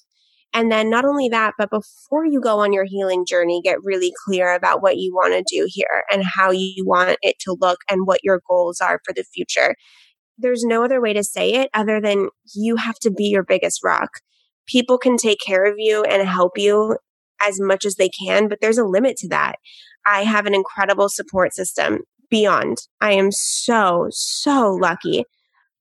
And 0.52 0.70
then 0.70 0.90
not 0.90 1.04
only 1.04 1.28
that, 1.28 1.54
but 1.56 1.70
before 1.70 2.26
you 2.26 2.40
go 2.40 2.58
on 2.58 2.72
your 2.72 2.84
healing 2.84 3.24
journey, 3.24 3.60
get 3.62 3.82
really 3.84 4.12
clear 4.26 4.52
about 4.52 4.82
what 4.82 4.96
you 4.96 5.14
want 5.14 5.34
to 5.34 5.56
do 5.56 5.66
here 5.68 6.04
and 6.10 6.24
how 6.24 6.50
you 6.50 6.84
want 6.84 7.16
it 7.22 7.36
to 7.40 7.56
look 7.60 7.78
and 7.88 8.00
what 8.04 8.24
your 8.24 8.40
goals 8.48 8.80
are 8.80 9.00
for 9.04 9.14
the 9.14 9.22
future. 9.22 9.76
There's 10.36 10.64
no 10.64 10.84
other 10.84 11.00
way 11.00 11.12
to 11.12 11.22
say 11.22 11.52
it 11.52 11.70
other 11.72 12.00
than 12.00 12.30
you 12.54 12.76
have 12.76 12.98
to 13.00 13.10
be 13.10 13.24
your 13.24 13.44
biggest 13.44 13.84
rock. 13.84 14.10
People 14.66 14.98
can 14.98 15.16
take 15.16 15.38
care 15.44 15.64
of 15.64 15.74
you 15.78 16.02
and 16.02 16.26
help 16.28 16.52
you 16.56 16.96
as 17.40 17.60
much 17.60 17.84
as 17.84 17.94
they 17.94 18.08
can, 18.08 18.48
but 18.48 18.58
there's 18.60 18.78
a 18.78 18.84
limit 18.84 19.16
to 19.18 19.28
that. 19.28 19.56
I 20.06 20.24
have 20.24 20.46
an 20.46 20.54
incredible 20.54 21.08
support 21.08 21.54
system 21.54 22.00
beyond. 22.28 22.78
I 23.00 23.12
am 23.12 23.30
so, 23.30 24.08
so 24.10 24.72
lucky. 24.72 25.24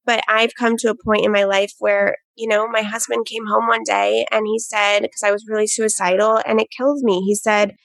But 0.06 0.22
I've 0.28 0.56
come 0.58 0.76
to 0.78 0.90
a 0.90 1.04
point 1.06 1.26
in 1.26 1.32
my 1.32 1.44
life 1.44 1.72
where 1.80 2.16
you 2.40 2.48
know, 2.48 2.68
my 2.68 2.82
husband 2.82 3.26
came 3.26 3.46
home 3.46 3.68
one 3.68 3.84
day 3.86 4.26
and 4.32 4.48
he 4.48 4.58
said, 4.58 5.02
because 5.02 5.24
I 5.24 5.32
was 5.32 5.46
really 5.48 5.68
suicidal 5.68 6.42
and 6.46 6.62
it 6.62 6.68
killed 6.76 7.02
me, 7.04 7.22
he 7.22 7.36
said, 7.36 7.76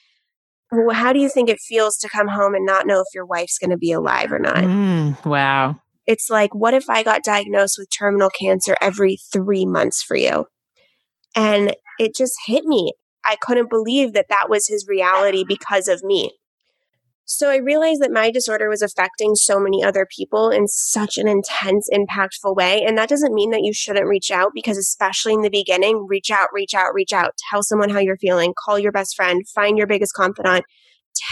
well, 0.71 0.95
how 0.95 1.13
do 1.13 1.21
you 1.21 1.29
think 1.29 1.49
it 1.49 1.61
feels 1.61 1.97
to 1.99 2.09
come 2.09 2.29
home 2.29 2.55
and 2.55 2.65
not 2.65 2.87
know 2.87 3.01
if 3.01 3.15
your 3.15 3.27
wife's 3.27 3.59
going 3.59 3.71
to 3.71 3.77
be 3.77 3.93
alive 3.93 4.33
or 4.33 4.39
not? 4.39 4.59
Mm, 4.59 5.25
wow. 5.25 5.77
It's 6.07 6.31
like, 6.31 6.55
what 6.55 6.75
if 6.75 6.89
I 6.89 7.03
got 7.03 7.25
diagnosed 7.25 7.77
with 7.79 7.89
terminal 7.91 8.31
cancer 8.31 8.77
every 8.81 9.19
three 9.33 9.67
months 9.67 10.03
for 10.03 10.17
you? 10.17 10.47
And 11.35 11.75
it 11.99 12.15
just 12.15 12.35
hit 12.47 12.65
me. 12.65 12.93
I 13.25 13.37
couldn't 13.41 13.71
believe 13.71 14.13
that 14.13 14.27
that 14.29 14.49
was 14.49 14.69
his 14.69 14.87
reality 14.89 15.45
because 15.47 15.89
of 15.89 16.03
me. 16.05 16.33
So 17.27 17.49
I 17.49 17.57
realized 17.57 18.03
that 18.03 18.13
my 18.13 18.31
disorder 18.31 18.69
was 18.69 18.83
affecting 18.83 19.35
so 19.35 19.59
many 19.59 19.83
other 19.83 20.07
people 20.07 20.51
in 20.51 20.69
such 20.69 21.17
an 21.17 21.27
intense, 21.27 21.89
impactful 21.91 22.55
way. 22.55 22.85
And 22.85 22.99
that 22.99 23.09
doesn't 23.09 23.33
mean 23.33 23.51
that 23.51 23.63
you 23.63 23.73
shouldn't 23.73 24.07
reach 24.07 24.31
out 24.31 24.53
because, 24.55 24.77
especially 24.77 25.33
in 25.33 25.41
the 25.41 25.49
beginning, 25.49 26.07
reach 26.07 26.31
out, 26.31 26.49
reach 26.53 26.75
out, 26.75 26.93
reach 26.93 27.15
out. 27.15 27.33
Tell 27.51 27.63
someone 27.63 27.89
how 27.89 27.99
you're 27.99 28.19
feeling. 28.19 28.53
Call 28.63 28.79
your 28.79 28.93
best 28.93 29.17
friend. 29.17 29.49
Find 29.49 29.79
your 29.79 29.87
biggest 29.87 30.13
confidant. 30.13 30.67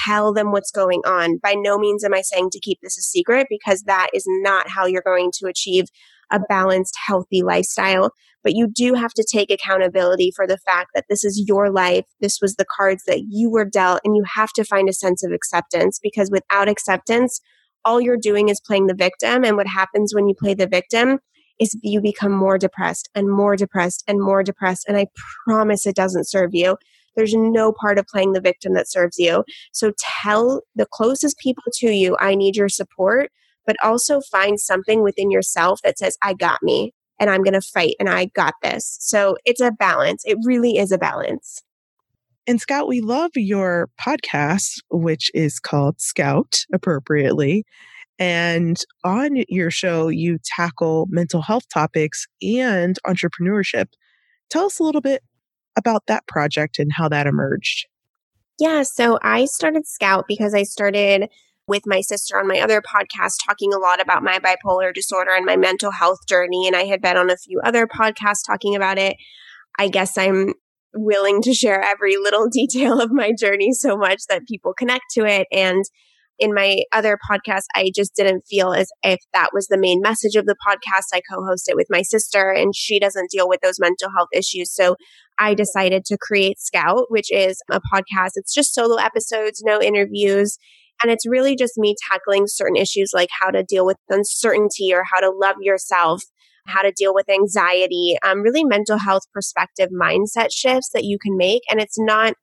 Tell 0.04 0.32
them 0.32 0.50
what's 0.50 0.70
going 0.70 1.02
on. 1.04 1.38
By 1.38 1.54
no 1.54 1.76
means 1.76 2.04
am 2.04 2.14
I 2.14 2.22
saying 2.22 2.50
to 2.50 2.60
keep 2.60 2.78
this 2.80 2.96
a 2.96 3.02
secret 3.02 3.48
because 3.50 3.82
that 3.82 4.08
is 4.14 4.24
not 4.26 4.70
how 4.70 4.86
you're 4.86 5.02
going 5.02 5.30
to 5.40 5.46
achieve 5.46 5.86
a 6.30 6.40
balanced, 6.40 6.96
healthy 7.06 7.42
lifestyle. 7.42 8.12
But 8.42 8.54
you 8.54 8.68
do 8.68 8.94
have 8.94 9.12
to 9.14 9.24
take 9.30 9.50
accountability 9.50 10.32
for 10.34 10.46
the 10.46 10.58
fact 10.58 10.90
that 10.94 11.04
this 11.08 11.24
is 11.24 11.44
your 11.46 11.70
life. 11.70 12.04
This 12.20 12.40
was 12.40 12.56
the 12.56 12.66
cards 12.76 13.04
that 13.06 13.24
you 13.28 13.50
were 13.50 13.64
dealt, 13.64 14.00
and 14.04 14.16
you 14.16 14.24
have 14.34 14.52
to 14.54 14.64
find 14.64 14.88
a 14.88 14.92
sense 14.92 15.24
of 15.24 15.32
acceptance 15.32 15.98
because 16.02 16.30
without 16.30 16.68
acceptance, 16.68 17.40
all 17.84 18.00
you're 18.00 18.16
doing 18.16 18.48
is 18.48 18.60
playing 18.60 18.86
the 18.86 18.94
victim. 18.94 19.44
And 19.44 19.56
what 19.56 19.66
happens 19.66 20.14
when 20.14 20.28
you 20.28 20.34
play 20.34 20.54
the 20.54 20.66
victim 20.66 21.18
is 21.58 21.78
you 21.82 22.00
become 22.00 22.32
more 22.32 22.58
depressed 22.58 23.08
and 23.14 23.30
more 23.30 23.56
depressed 23.56 24.04
and 24.08 24.20
more 24.20 24.42
depressed. 24.42 24.84
And 24.88 24.96
I 24.96 25.06
promise 25.46 25.86
it 25.86 25.96
doesn't 25.96 26.28
serve 26.28 26.50
you. 26.52 26.76
There's 27.14 27.34
no 27.34 27.72
part 27.72 27.98
of 27.98 28.06
playing 28.06 28.32
the 28.32 28.40
victim 28.40 28.74
that 28.74 28.90
serves 28.90 29.18
you. 29.18 29.44
So 29.72 29.92
tell 29.98 30.62
the 30.74 30.86
closest 30.86 31.38
people 31.38 31.64
to 31.74 31.90
you, 31.90 32.16
I 32.20 32.34
need 32.34 32.56
your 32.56 32.70
support, 32.70 33.30
but 33.66 33.76
also 33.82 34.20
find 34.20 34.58
something 34.58 35.02
within 35.02 35.30
yourself 35.30 35.80
that 35.84 35.98
says, 35.98 36.16
I 36.22 36.34
got 36.34 36.62
me 36.62 36.94
and 37.22 37.30
I'm 37.30 37.44
going 37.44 37.54
to 37.54 37.60
fight 37.60 37.94
and 38.00 38.08
I 38.08 38.26
got 38.26 38.54
this. 38.62 38.96
So 39.00 39.36
it's 39.44 39.60
a 39.60 39.70
balance. 39.70 40.24
It 40.26 40.38
really 40.44 40.76
is 40.76 40.90
a 40.90 40.98
balance. 40.98 41.62
And 42.48 42.60
Scout, 42.60 42.88
we 42.88 43.00
love 43.00 43.30
your 43.36 43.88
podcast, 44.04 44.80
which 44.90 45.30
is 45.32 45.60
called 45.60 46.00
Scout 46.00 46.64
appropriately. 46.74 47.64
And 48.18 48.76
on 49.04 49.44
your 49.48 49.70
show, 49.70 50.08
you 50.08 50.38
tackle 50.44 51.06
mental 51.10 51.42
health 51.42 51.68
topics 51.72 52.26
and 52.42 52.98
entrepreneurship. 53.06 53.86
Tell 54.50 54.64
us 54.64 54.80
a 54.80 54.82
little 54.82 55.00
bit 55.00 55.22
about 55.76 56.02
that 56.08 56.26
project 56.26 56.80
and 56.80 56.90
how 56.92 57.08
that 57.08 57.28
emerged. 57.28 57.86
Yeah, 58.58 58.82
so 58.82 59.20
I 59.22 59.44
started 59.44 59.86
Scout 59.86 60.24
because 60.26 60.54
I 60.54 60.64
started 60.64 61.28
with 61.68 61.82
my 61.86 62.00
sister 62.00 62.38
on 62.38 62.48
my 62.48 62.60
other 62.60 62.82
podcast 62.82 63.34
talking 63.46 63.72
a 63.72 63.78
lot 63.78 64.00
about 64.00 64.22
my 64.22 64.38
bipolar 64.38 64.92
disorder 64.92 65.30
and 65.32 65.46
my 65.46 65.56
mental 65.56 65.92
health 65.92 66.18
journey. 66.28 66.66
And 66.66 66.74
I 66.74 66.84
had 66.84 67.00
been 67.00 67.16
on 67.16 67.30
a 67.30 67.36
few 67.36 67.60
other 67.64 67.86
podcasts 67.86 68.44
talking 68.46 68.74
about 68.74 68.98
it. 68.98 69.16
I 69.78 69.88
guess 69.88 70.18
I'm 70.18 70.54
willing 70.94 71.40
to 71.42 71.54
share 71.54 71.80
every 71.80 72.16
little 72.16 72.48
detail 72.52 73.00
of 73.00 73.10
my 73.10 73.32
journey 73.38 73.72
so 73.72 73.96
much 73.96 74.22
that 74.28 74.46
people 74.46 74.74
connect 74.74 75.04
to 75.14 75.24
it. 75.24 75.46
And 75.52 75.84
in 76.38 76.54
my 76.54 76.82
other 76.92 77.18
podcast, 77.30 77.64
I 77.74 77.92
just 77.94 78.16
didn't 78.16 78.42
feel 78.48 78.72
as 78.72 78.88
if 79.02 79.20
that 79.32 79.50
was 79.52 79.68
the 79.68 79.78
main 79.78 80.00
message 80.00 80.34
of 80.34 80.46
the 80.46 80.56
podcast. 80.66 81.14
I 81.14 81.20
co 81.20 81.44
host 81.44 81.68
it 81.68 81.76
with 81.76 81.86
my 81.88 82.02
sister, 82.02 82.50
and 82.50 82.74
she 82.74 82.98
doesn't 82.98 83.30
deal 83.30 83.48
with 83.48 83.60
those 83.60 83.78
mental 83.78 84.10
health 84.16 84.30
issues. 84.34 84.74
So 84.74 84.96
I 85.38 85.54
decided 85.54 86.04
to 86.06 86.18
create 86.20 86.58
Scout, 86.58 87.04
which 87.10 87.30
is 87.30 87.60
a 87.70 87.80
podcast. 87.80 88.32
It's 88.34 88.54
just 88.54 88.74
solo 88.74 88.96
episodes, 88.96 89.62
no 89.64 89.80
interviews. 89.80 90.58
And 91.02 91.12
it's 91.12 91.26
really 91.26 91.56
just 91.56 91.76
me 91.76 91.94
tackling 92.10 92.44
certain 92.46 92.76
issues 92.76 93.10
like 93.12 93.30
how 93.40 93.50
to 93.50 93.62
deal 93.62 93.84
with 93.84 93.96
uncertainty 94.08 94.92
or 94.94 95.02
how 95.12 95.20
to 95.20 95.30
love 95.30 95.56
yourself, 95.60 96.22
how 96.66 96.82
to 96.82 96.92
deal 96.92 97.14
with 97.14 97.28
anxiety, 97.28 98.16
um, 98.22 98.42
really 98.42 98.64
mental 98.64 98.98
health 98.98 99.22
perspective 99.32 99.88
mindset 99.90 100.48
shifts 100.52 100.90
that 100.94 101.04
you 101.04 101.18
can 101.18 101.36
make. 101.36 101.62
And 101.70 101.80
it's 101.80 101.98
not 101.98 102.34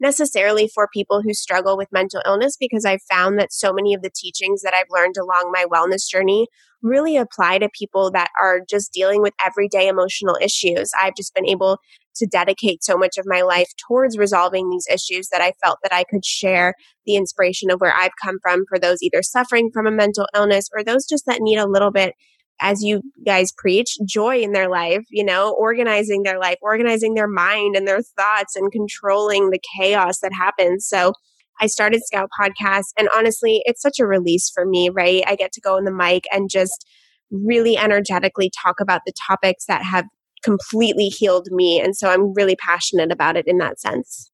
necessarily 0.00 0.68
for 0.68 0.88
people 0.92 1.22
who 1.22 1.32
struggle 1.32 1.76
with 1.76 1.88
mental 1.92 2.20
illness 2.26 2.56
because 2.58 2.84
I've 2.84 3.02
found 3.10 3.38
that 3.38 3.52
so 3.52 3.72
many 3.72 3.94
of 3.94 4.02
the 4.02 4.10
teachings 4.14 4.62
that 4.62 4.74
I've 4.74 4.90
learned 4.90 5.16
along 5.16 5.52
my 5.52 5.64
wellness 5.72 6.08
journey 6.08 6.48
really 6.82 7.16
apply 7.16 7.58
to 7.58 7.68
people 7.78 8.10
that 8.12 8.30
are 8.40 8.60
just 8.68 8.92
dealing 8.92 9.22
with 9.22 9.34
everyday 9.44 9.88
emotional 9.88 10.36
issues. 10.40 10.90
I've 11.00 11.16
just 11.16 11.34
been 11.34 11.46
able 11.46 11.78
to 12.16 12.26
dedicate 12.26 12.84
so 12.84 12.96
much 12.96 13.16
of 13.18 13.24
my 13.26 13.42
life 13.42 13.68
towards 13.88 14.18
resolving 14.18 14.68
these 14.68 14.86
issues 14.92 15.28
that 15.30 15.40
I 15.40 15.52
felt 15.64 15.78
that 15.82 15.94
I 15.94 16.04
could 16.04 16.24
share 16.24 16.74
the 17.06 17.16
inspiration 17.16 17.70
of 17.70 17.80
where 17.80 17.94
I've 17.94 18.12
come 18.22 18.38
from 18.42 18.64
for 18.68 18.78
those 18.78 19.02
either 19.02 19.22
suffering 19.22 19.70
from 19.72 19.86
a 19.86 19.90
mental 19.90 20.26
illness 20.34 20.68
or 20.74 20.84
those 20.84 21.06
just 21.06 21.24
that 21.26 21.40
need 21.40 21.58
a 21.58 21.66
little 21.66 21.90
bit 21.90 22.14
as 22.60 22.82
you 22.82 23.02
guys 23.26 23.52
preach, 23.56 23.96
joy 24.06 24.40
in 24.40 24.52
their 24.52 24.68
life, 24.68 25.04
you 25.10 25.24
know, 25.24 25.54
organizing 25.58 26.22
their 26.22 26.38
life, 26.38 26.58
organizing 26.62 27.14
their 27.14 27.26
mind 27.26 27.74
and 27.76 27.88
their 27.88 28.02
thoughts 28.02 28.54
and 28.54 28.70
controlling 28.70 29.50
the 29.50 29.60
chaos 29.76 30.20
that 30.20 30.32
happens. 30.32 30.86
So 30.86 31.12
I 31.60 31.66
started 31.66 32.02
Scout 32.04 32.28
Podcast 32.38 32.92
and 32.98 33.08
honestly, 33.14 33.62
it's 33.64 33.82
such 33.82 33.98
a 34.00 34.06
release 34.06 34.50
for 34.50 34.66
me, 34.66 34.88
right? 34.88 35.22
I 35.26 35.36
get 35.36 35.52
to 35.52 35.60
go 35.60 35.76
on 35.76 35.84
the 35.84 35.92
mic 35.92 36.24
and 36.32 36.50
just 36.50 36.86
really 37.30 37.76
energetically 37.76 38.50
talk 38.62 38.80
about 38.80 39.02
the 39.06 39.12
topics 39.26 39.64
that 39.66 39.82
have 39.82 40.06
completely 40.42 41.06
healed 41.06 41.48
me. 41.50 41.80
And 41.80 41.96
so 41.96 42.10
I'm 42.10 42.32
really 42.34 42.56
passionate 42.56 43.12
about 43.12 43.36
it 43.36 43.46
in 43.46 43.58
that 43.58 43.80
sense. 43.80 44.30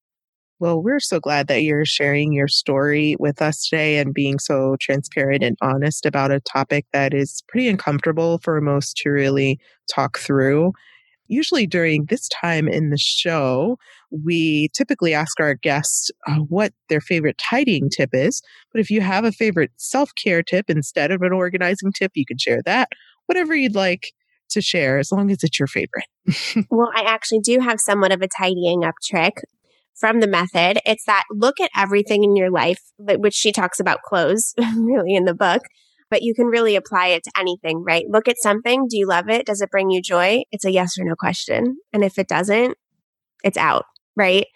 Well, 0.61 0.83
we're 0.83 0.99
so 0.99 1.21
glad 1.21 1.47
that 1.47 1.63
you're 1.63 1.85
sharing 1.85 2.33
your 2.33 2.49
story 2.49 3.15
with 3.21 3.41
us 3.41 3.69
today 3.69 3.99
and 3.99 4.13
being 4.13 4.41
so 4.41 4.75
transparent 4.81 5.45
and 5.45 5.57
honest 5.63 6.05
about 6.05 6.33
a 6.33 6.41
topic 6.41 6.85
that 6.93 7.15
is 7.15 7.45
pretty 7.47 7.69
uncomfortable 7.69 8.39
for 8.43 8.61
most 8.61 8.97
to 8.99 9.11
really 9.11 9.61
talk 9.95 10.19
through. 10.19 10.73
Usually 11.29 11.67
during 11.67 12.07
this 12.07 12.29
time 12.29 12.69
in 12.69 12.91
the 12.91 12.99
show, 12.99 13.79
we 14.11 14.69
typically 14.75 15.15
ask 15.15 15.39
our 15.41 15.55
guests 15.55 16.11
uh, 16.27 16.37
what 16.37 16.73
their 16.89 17.01
favorite 17.01 17.39
tidying 17.39 17.91
tip 17.91 18.11
is. 18.13 18.43
But 18.73 18.81
if 18.81 18.91
you 18.91 19.01
have 19.01 19.25
a 19.25 19.33
favorite 19.33 19.71
self 19.77 20.11
care 20.23 20.43
tip 20.43 20.69
instead 20.69 21.11
of 21.11 21.23
an 21.23 21.33
organizing 21.33 21.93
tip, 21.93 22.13
you 22.15 22.25
can 22.27 22.39
share 22.39 22.63
that. 22.65 22.89
Whatever 23.27 23.55
you'd 23.55 23.75
like 23.75 24.13
to 24.51 24.63
share 24.63 24.99
as 24.99 25.13
long 25.13 25.31
as 25.31 25.43
it's 25.43 25.59
your 25.59 25.67
favorite. 25.67 26.67
well, 26.71 26.91
I 26.95 27.03
actually 27.03 27.41
do 27.41 27.61
have 27.61 27.79
somewhat 27.81 28.13
of 28.13 28.23
a 28.23 28.29
tidying 28.29 28.85
up 28.85 28.95
trick 29.05 29.35
from 29.95 30.21
the 30.21 30.27
method. 30.27 30.79
It's 30.87 31.05
that 31.07 31.25
look 31.31 31.61
at 31.61 31.71
everything 31.77 32.25
in 32.25 32.37
your 32.37 32.51
life, 32.51 32.81
which 32.99 33.35
she 33.35 33.53
talks 33.53 33.81
about 33.81 34.03
clothes 34.03 34.55
really 34.77 35.15
in 35.15 35.25
the 35.25 35.35
book, 35.35 35.63
but 36.11 36.23
you 36.23 36.35
can 36.35 36.47
really 36.47 36.77
apply 36.77 37.09
it 37.09 37.25
to 37.25 37.31
anything, 37.39 37.85
right? 37.85 38.05
Look 38.09 38.29
at 38.29 38.37
something. 38.43 38.87
Do 38.89 38.97
you 38.97 39.07
love 39.07 39.29
it? 39.29 39.47
Does 39.47 39.61
it 39.61 39.71
bring 39.71 39.91
you 39.91 40.01
joy? 40.03 40.43
It's 40.51 40.65
a 40.65 40.71
yes 40.71 40.99
or 40.99 41.05
no 41.05 41.15
question. 41.15 41.79
And 41.93 42.05
if 42.05 42.19
it 42.19 42.29
doesn't, 42.29 42.77
it's 43.45 43.59
out, 43.59 43.85
right? 44.17 44.47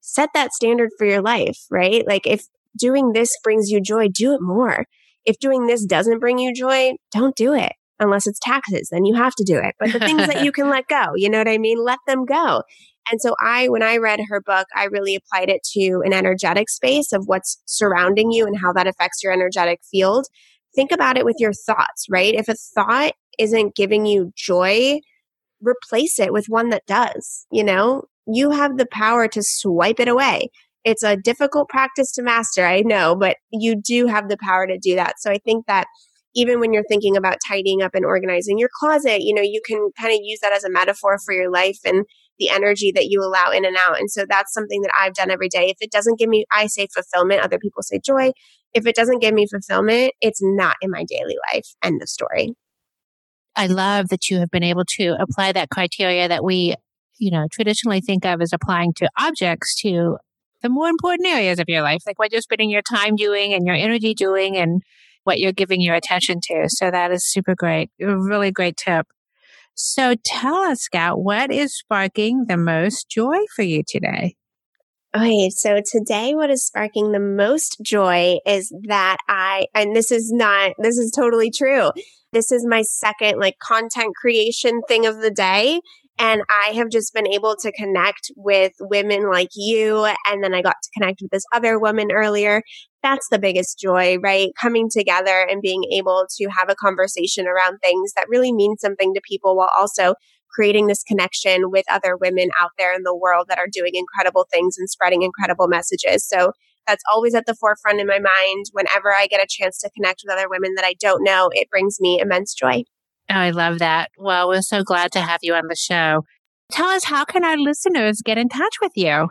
Set 0.00 0.30
that 0.34 0.52
standard 0.52 0.90
for 0.98 1.06
your 1.06 1.22
life, 1.22 1.58
right? 1.70 2.06
Like 2.06 2.26
if 2.26 2.46
doing 2.76 3.12
this 3.12 3.30
brings 3.42 3.70
you 3.70 3.80
joy, 3.80 4.08
do 4.08 4.34
it 4.34 4.40
more. 4.40 4.86
If 5.24 5.38
doing 5.38 5.66
this 5.66 5.84
doesn't 5.84 6.18
bring 6.18 6.38
you 6.38 6.52
joy, 6.54 6.92
don't 7.12 7.36
do 7.36 7.52
it 7.52 7.72
unless 8.00 8.26
it's 8.26 8.40
taxes, 8.40 8.88
then 8.90 9.04
you 9.04 9.14
have 9.14 9.34
to 9.36 9.44
do 9.44 9.56
it. 9.56 9.74
But 9.78 9.92
the 9.92 10.00
things 10.00 10.26
that 10.26 10.44
you 10.44 10.52
can 10.52 10.68
let 10.68 10.88
go, 10.88 11.12
you 11.14 11.30
know 11.30 11.38
what 11.38 11.48
I 11.48 11.58
mean? 11.58 11.82
Let 11.82 12.00
them 12.06 12.24
go. 12.24 12.62
And 13.10 13.20
so 13.20 13.34
I, 13.40 13.68
when 13.68 13.82
I 13.82 13.96
read 13.96 14.20
her 14.28 14.40
book, 14.40 14.66
I 14.76 14.84
really 14.84 15.16
applied 15.16 15.48
it 15.48 15.62
to 15.72 16.02
an 16.04 16.12
energetic 16.12 16.68
space 16.68 17.12
of 17.12 17.24
what's 17.26 17.60
surrounding 17.66 18.30
you 18.30 18.46
and 18.46 18.56
how 18.58 18.72
that 18.74 18.86
affects 18.86 19.22
your 19.22 19.32
energetic 19.32 19.80
field. 19.90 20.26
Think 20.74 20.92
about 20.92 21.18
it 21.18 21.24
with 21.24 21.36
your 21.38 21.52
thoughts, 21.52 22.06
right? 22.08 22.34
If 22.34 22.48
a 22.48 22.54
thought 22.74 23.12
isn't 23.38 23.74
giving 23.74 24.06
you 24.06 24.32
joy, 24.36 25.00
replace 25.60 26.18
it 26.18 26.32
with 26.32 26.46
one 26.48 26.70
that 26.70 26.86
does, 26.86 27.46
you 27.50 27.64
know? 27.64 28.04
You 28.26 28.50
have 28.50 28.76
the 28.78 28.86
power 28.86 29.26
to 29.28 29.42
swipe 29.42 29.98
it 29.98 30.08
away. 30.08 30.50
It's 30.84 31.02
a 31.02 31.16
difficult 31.16 31.68
practice 31.68 32.12
to 32.12 32.22
master, 32.22 32.64
I 32.64 32.80
know, 32.80 33.14
but 33.14 33.36
you 33.52 33.76
do 33.76 34.06
have 34.06 34.28
the 34.28 34.36
power 34.36 34.66
to 34.66 34.78
do 34.78 34.94
that. 34.96 35.20
So 35.20 35.30
I 35.30 35.38
think 35.38 35.66
that 35.66 35.86
even 36.34 36.60
when 36.60 36.72
you're 36.72 36.84
thinking 36.88 37.16
about 37.16 37.38
tidying 37.46 37.82
up 37.82 37.94
and 37.94 38.04
organizing 38.04 38.58
your 38.58 38.70
closet, 38.80 39.20
you 39.20 39.34
know, 39.34 39.42
you 39.42 39.60
can 39.64 39.90
kind 40.00 40.12
of 40.12 40.20
use 40.22 40.40
that 40.40 40.52
as 40.52 40.64
a 40.64 40.70
metaphor 40.70 41.18
for 41.24 41.34
your 41.34 41.50
life 41.50 41.78
and 41.84 42.04
the 42.38 42.48
energy 42.50 42.90
that 42.92 43.06
you 43.06 43.20
allow 43.22 43.50
in 43.50 43.64
and 43.64 43.76
out. 43.76 43.98
And 44.00 44.10
so 44.10 44.24
that's 44.28 44.52
something 44.52 44.80
that 44.82 44.92
I've 44.98 45.14
done 45.14 45.30
every 45.30 45.48
day. 45.48 45.68
If 45.68 45.76
it 45.80 45.92
doesn't 45.92 46.18
give 46.18 46.28
me, 46.28 46.46
I 46.50 46.66
say 46.66 46.88
fulfillment, 46.92 47.42
other 47.42 47.58
people 47.58 47.82
say 47.82 48.00
joy. 48.04 48.32
If 48.74 48.86
it 48.86 48.94
doesn't 48.94 49.20
give 49.20 49.34
me 49.34 49.46
fulfillment, 49.46 50.12
it's 50.20 50.40
not 50.42 50.76
in 50.80 50.90
my 50.90 51.04
daily 51.04 51.36
life. 51.52 51.66
End 51.82 52.00
of 52.02 52.08
story. 52.08 52.54
I 53.54 53.66
love 53.66 54.08
that 54.08 54.30
you 54.30 54.38
have 54.38 54.50
been 54.50 54.62
able 54.62 54.84
to 54.96 55.14
apply 55.20 55.52
that 55.52 55.70
criteria 55.70 56.28
that 56.28 56.42
we, 56.42 56.74
you 57.18 57.30
know, 57.30 57.46
traditionally 57.50 58.00
think 58.00 58.24
of 58.24 58.40
as 58.40 58.52
applying 58.52 58.94
to 58.94 59.10
objects 59.18 59.74
to 59.82 60.16
the 60.62 60.68
more 60.68 60.88
important 60.88 61.28
areas 61.28 61.58
of 61.58 61.68
your 61.68 61.82
life, 61.82 62.02
like 62.06 62.18
what 62.18 62.32
you're 62.32 62.40
spending 62.40 62.70
your 62.70 62.82
time 62.82 63.16
doing 63.16 63.52
and 63.52 63.66
your 63.66 63.76
energy 63.76 64.14
doing 64.14 64.56
and 64.56 64.82
what 65.24 65.38
you're 65.38 65.52
giving 65.52 65.80
your 65.80 65.94
attention 65.94 66.40
to. 66.44 66.64
So 66.68 66.90
that 66.90 67.10
is 67.10 67.30
super 67.30 67.54
great. 67.54 67.90
A 68.00 68.16
really 68.16 68.50
great 68.50 68.76
tip. 68.76 69.06
So 69.74 70.14
tell 70.24 70.56
us, 70.56 70.82
Scout, 70.82 71.22
what 71.22 71.50
is 71.50 71.76
sparking 71.76 72.46
the 72.46 72.56
most 72.56 73.08
joy 73.08 73.38
for 73.54 73.62
you 73.62 73.82
today? 73.86 74.36
Okay, 75.14 75.50
so 75.50 75.82
today 75.84 76.34
what 76.34 76.48
is 76.48 76.64
sparking 76.64 77.12
the 77.12 77.20
most 77.20 77.76
joy 77.82 78.38
is 78.46 78.72
that 78.88 79.18
I, 79.28 79.66
and 79.74 79.94
this 79.94 80.10
is 80.10 80.32
not, 80.32 80.72
this 80.78 80.96
is 80.96 81.10
totally 81.10 81.50
true. 81.50 81.90
This 82.32 82.50
is 82.50 82.64
my 82.66 82.80
second 82.80 83.38
like 83.38 83.58
content 83.58 84.16
creation 84.16 84.80
thing 84.88 85.04
of 85.04 85.20
the 85.20 85.30
day. 85.30 85.82
And 86.18 86.42
I 86.48 86.72
have 86.72 86.88
just 86.88 87.12
been 87.12 87.26
able 87.26 87.56
to 87.56 87.72
connect 87.72 88.30
with 88.36 88.72
women 88.80 89.30
like 89.30 89.50
you. 89.54 90.06
And 90.30 90.42
then 90.42 90.54
I 90.54 90.62
got 90.62 90.76
to 90.82 90.90
connect 90.96 91.20
with 91.20 91.30
this 91.30 91.44
other 91.52 91.78
woman 91.78 92.10
earlier. 92.10 92.62
That's 93.02 93.28
the 93.28 93.38
biggest 93.38 93.78
joy, 93.78 94.16
right? 94.16 94.48
Coming 94.58 94.88
together 94.90 95.46
and 95.50 95.60
being 95.60 95.82
able 95.92 96.26
to 96.38 96.48
have 96.56 96.70
a 96.70 96.74
conversation 96.74 97.46
around 97.46 97.78
things 97.82 98.12
that 98.16 98.28
really 98.30 98.52
mean 98.52 98.76
something 98.78 99.12
to 99.12 99.20
people 99.28 99.56
while 99.56 99.70
also 99.78 100.14
creating 100.52 100.86
this 100.86 101.02
connection 101.02 101.70
with 101.70 101.84
other 101.90 102.16
women 102.16 102.48
out 102.60 102.70
there 102.78 102.94
in 102.94 103.02
the 103.02 103.16
world 103.16 103.46
that 103.48 103.58
are 103.58 103.68
doing 103.70 103.92
incredible 103.94 104.46
things 104.52 104.76
and 104.78 104.88
spreading 104.88 105.22
incredible 105.22 105.68
messages. 105.68 106.26
So 106.26 106.52
that's 106.86 107.02
always 107.12 107.34
at 107.34 107.46
the 107.46 107.54
forefront 107.54 108.00
in 108.00 108.06
my 108.06 108.18
mind. 108.18 108.66
Whenever 108.72 109.12
I 109.12 109.26
get 109.28 109.42
a 109.42 109.46
chance 109.48 109.78
to 109.78 109.90
connect 109.90 110.22
with 110.24 110.36
other 110.36 110.48
women 110.48 110.74
that 110.76 110.84
I 110.84 110.94
don't 111.00 111.22
know, 111.22 111.50
it 111.52 111.70
brings 111.70 112.00
me 112.00 112.20
immense 112.20 112.54
joy. 112.54 112.82
Oh, 113.30 113.34
I 113.34 113.50
love 113.50 113.78
that. 113.78 114.10
Well, 114.18 114.48
we're 114.48 114.62
so 114.62 114.82
glad 114.82 115.12
to 115.12 115.20
have 115.20 115.40
you 115.42 115.54
on 115.54 115.68
the 115.68 115.76
show. 115.76 116.24
Tell 116.70 116.88
us, 116.88 117.04
how 117.04 117.24
can 117.24 117.44
our 117.44 117.56
listeners 117.56 118.20
get 118.24 118.38
in 118.38 118.48
touch 118.48 118.76
with 118.80 118.92
you? 118.96 119.28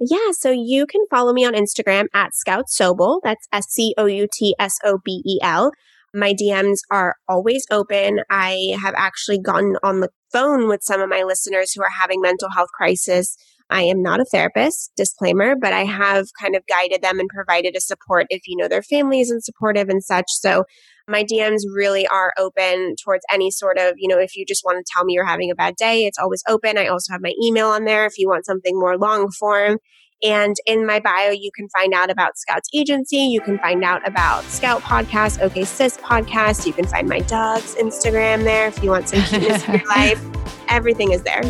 Yeah, 0.00 0.30
so 0.32 0.50
you 0.50 0.86
can 0.86 1.02
follow 1.10 1.32
me 1.32 1.44
on 1.44 1.54
Instagram 1.54 2.06
at 2.14 2.34
Scout 2.34 2.66
Sobel. 2.68 3.20
That's 3.22 3.46
S 3.52 3.66
C 3.68 3.94
O 3.98 4.06
U 4.06 4.28
T 4.32 4.54
S 4.58 4.78
O 4.84 4.98
B 5.04 5.22
E 5.26 5.38
L. 5.42 5.72
My 6.14 6.32
DMs 6.32 6.78
are 6.90 7.16
always 7.28 7.66
open. 7.70 8.20
I 8.30 8.76
have 8.80 8.94
actually 8.96 9.38
gotten 9.40 9.76
on 9.82 10.00
the 10.00 10.08
phone 10.32 10.68
with 10.68 10.82
some 10.82 11.00
of 11.00 11.08
my 11.08 11.22
listeners 11.22 11.72
who 11.72 11.82
are 11.82 11.90
having 12.00 12.20
mental 12.20 12.50
health 12.50 12.70
crisis. 12.76 13.36
I 13.70 13.82
am 13.82 14.02
not 14.02 14.20
a 14.20 14.24
therapist, 14.24 14.92
disclaimer, 14.96 15.54
but 15.54 15.74
I 15.74 15.84
have 15.84 16.26
kind 16.40 16.56
of 16.56 16.66
guided 16.66 17.02
them 17.02 17.20
and 17.20 17.28
provided 17.28 17.76
a 17.76 17.80
support 17.80 18.26
if 18.30 18.42
you 18.46 18.56
know 18.56 18.68
their 18.68 18.82
family 18.82 19.20
isn't 19.20 19.44
supportive 19.44 19.88
and 19.88 20.02
such. 20.02 20.26
So 20.28 20.64
my 21.06 21.24
DMs 21.24 21.60
really 21.74 22.06
are 22.06 22.32
open 22.38 22.94
towards 23.02 23.24
any 23.32 23.50
sort 23.50 23.78
of, 23.78 23.94
you 23.96 24.08
know, 24.08 24.18
if 24.18 24.36
you 24.36 24.44
just 24.46 24.64
want 24.64 24.78
to 24.78 24.92
tell 24.94 25.04
me 25.04 25.14
you're 25.14 25.24
having 25.26 25.50
a 25.50 25.54
bad 25.54 25.76
day, 25.76 26.04
it's 26.04 26.18
always 26.18 26.42
open. 26.48 26.78
I 26.78 26.86
also 26.86 27.12
have 27.12 27.22
my 27.22 27.32
email 27.42 27.68
on 27.68 27.84
there 27.84 28.06
if 28.06 28.18
you 28.18 28.28
want 28.28 28.46
something 28.46 28.78
more 28.78 28.96
long 28.96 29.30
form. 29.30 29.78
And 30.22 30.56
in 30.66 30.84
my 30.86 30.98
bio, 30.98 31.30
you 31.30 31.50
can 31.54 31.68
find 31.68 31.94
out 31.94 32.10
about 32.10 32.36
Scout's 32.36 32.68
agency. 32.74 33.18
You 33.18 33.40
can 33.40 33.58
find 33.58 33.84
out 33.84 34.06
about 34.06 34.42
Scout 34.44 34.82
Podcast, 34.82 35.40
OK 35.40 35.64
Sis 35.64 35.96
Podcast. 35.98 36.66
You 36.66 36.72
can 36.72 36.86
find 36.86 37.08
my 37.08 37.20
dog's 37.20 37.74
Instagram 37.76 38.42
there 38.42 38.66
if 38.66 38.82
you 38.82 38.90
want 38.90 39.08
some 39.08 39.22
cuteness 39.22 39.66
in 39.66 39.74
your 39.74 39.86
life. 39.88 40.24
Everything 40.68 41.12
is 41.12 41.22
there. 41.22 41.42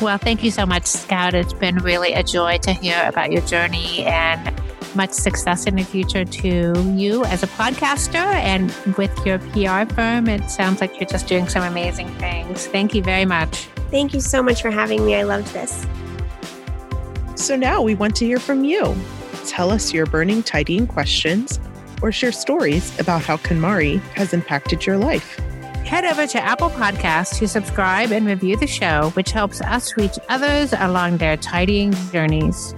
Well, 0.00 0.18
thank 0.18 0.42
you 0.42 0.50
so 0.50 0.66
much, 0.66 0.86
Scout. 0.86 1.34
It's 1.34 1.52
been 1.52 1.76
really 1.76 2.12
a 2.12 2.22
joy 2.22 2.58
to 2.58 2.72
hear 2.72 3.02
about 3.06 3.32
your 3.32 3.42
journey 3.42 4.04
and 4.04 4.54
much 4.94 5.12
success 5.12 5.66
in 5.66 5.76
the 5.76 5.84
future 5.84 6.24
to 6.24 6.72
you 6.94 7.24
as 7.26 7.42
a 7.42 7.46
podcaster 7.46 8.14
and 8.14 8.70
with 8.96 9.14
your 9.26 9.38
PR 9.38 9.92
firm. 9.94 10.28
It 10.28 10.50
sounds 10.50 10.80
like 10.80 10.98
you're 10.98 11.08
just 11.08 11.26
doing 11.26 11.48
some 11.48 11.62
amazing 11.62 12.08
things. 12.14 12.66
Thank 12.66 12.94
you 12.94 13.02
very 13.02 13.26
much. 13.26 13.68
Thank 13.90 14.14
you 14.14 14.20
so 14.20 14.42
much 14.42 14.62
for 14.62 14.70
having 14.70 15.04
me. 15.04 15.14
I 15.14 15.22
loved 15.22 15.48
this. 15.48 15.86
So 17.36 17.54
now 17.54 17.82
we 17.82 17.94
want 17.94 18.16
to 18.16 18.26
hear 18.26 18.38
from 18.38 18.64
you. 18.64 18.96
Tell 19.46 19.70
us 19.70 19.92
your 19.92 20.06
burning 20.06 20.42
tidying 20.42 20.86
questions 20.86 21.60
or 22.02 22.10
share 22.10 22.32
stories 22.32 22.98
about 22.98 23.22
how 23.22 23.36
KonMari 23.36 24.00
has 24.14 24.32
impacted 24.32 24.84
your 24.84 24.96
life. 24.96 25.38
Head 25.84 26.04
over 26.04 26.26
to 26.26 26.40
Apple 26.42 26.70
Podcasts 26.70 27.38
to 27.38 27.46
subscribe 27.46 28.10
and 28.10 28.26
review 28.26 28.56
the 28.56 28.66
show, 28.66 29.10
which 29.10 29.30
helps 29.30 29.60
us 29.60 29.96
reach 29.96 30.18
others 30.28 30.72
along 30.72 31.18
their 31.18 31.36
tidying 31.36 31.92
journeys. 32.10 32.74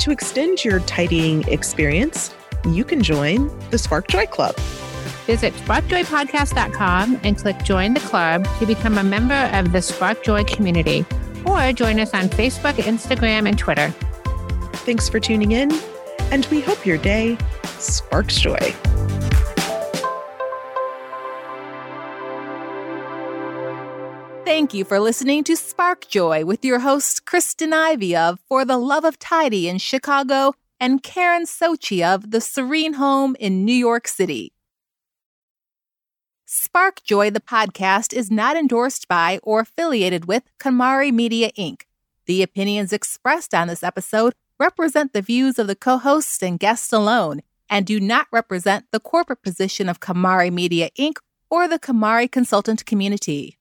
To 0.00 0.10
extend 0.10 0.64
your 0.64 0.80
tidying 0.80 1.42
experience, 1.48 2.34
you 2.68 2.84
can 2.84 3.02
join 3.02 3.50
the 3.70 3.78
Spark 3.78 4.06
Joy 4.06 4.26
Club. 4.26 4.54
Visit 5.26 5.52
sparkjoypodcast.com 5.54 7.20
and 7.24 7.38
click 7.38 7.62
Join 7.64 7.94
the 7.94 8.00
Club 8.00 8.46
to 8.58 8.66
become 8.66 8.98
a 8.98 9.04
member 9.04 9.50
of 9.52 9.72
the 9.72 9.82
Spark 9.82 10.22
Joy 10.22 10.44
community, 10.44 11.04
or 11.46 11.72
join 11.72 12.00
us 12.00 12.12
on 12.14 12.28
Facebook, 12.28 12.74
Instagram, 12.74 13.48
and 13.48 13.58
Twitter. 13.58 13.90
Thanks 14.84 15.08
for 15.08 15.20
tuning 15.20 15.52
in, 15.52 15.72
and 16.30 16.46
we 16.46 16.60
hope 16.60 16.84
your 16.84 16.98
day 16.98 17.38
sparks 17.78 18.38
joy. 18.40 18.74
Thank 24.44 24.74
you 24.74 24.84
for 24.84 25.00
listening 25.00 25.44
to 25.44 25.56
Spark 25.56 26.08
Joy 26.08 26.44
with 26.44 26.64
your 26.64 26.80
hosts 26.80 27.20
Kristen 27.20 27.72
Ivy 27.72 28.14
of 28.14 28.38
For 28.48 28.64
the 28.64 28.76
Love 28.76 29.04
of 29.04 29.18
Tidy 29.18 29.68
in 29.68 29.78
Chicago 29.78 30.52
and 30.78 31.02
Karen 31.02 31.46
Sochi 31.46 32.04
of 32.04 32.32
The 32.32 32.40
Serene 32.40 32.94
Home 32.94 33.34
in 33.40 33.64
New 33.64 33.72
York 33.72 34.06
City. 34.06 34.52
Spark 36.54 37.02
Joy, 37.02 37.30
the 37.30 37.40
podcast, 37.40 38.12
is 38.12 38.30
not 38.30 38.58
endorsed 38.58 39.08
by 39.08 39.40
or 39.42 39.60
affiliated 39.60 40.26
with 40.26 40.42
KonMari 40.60 41.10
Media 41.10 41.50
Inc. 41.52 41.84
The 42.26 42.42
opinions 42.42 42.92
expressed 42.92 43.54
on 43.54 43.68
this 43.68 43.82
episode 43.82 44.34
represent 44.60 45.14
the 45.14 45.22
views 45.22 45.58
of 45.58 45.66
the 45.66 45.74
co 45.74 45.96
hosts 45.96 46.42
and 46.42 46.58
guests 46.60 46.92
alone 46.92 47.40
and 47.70 47.86
do 47.86 47.98
not 47.98 48.26
represent 48.30 48.84
the 48.90 49.00
corporate 49.00 49.40
position 49.42 49.88
of 49.88 50.00
KonMari 50.00 50.52
Media 50.52 50.90
Inc. 50.98 51.16
or 51.48 51.68
the 51.68 51.78
KonMari 51.78 52.30
consultant 52.30 52.84
community. 52.84 53.56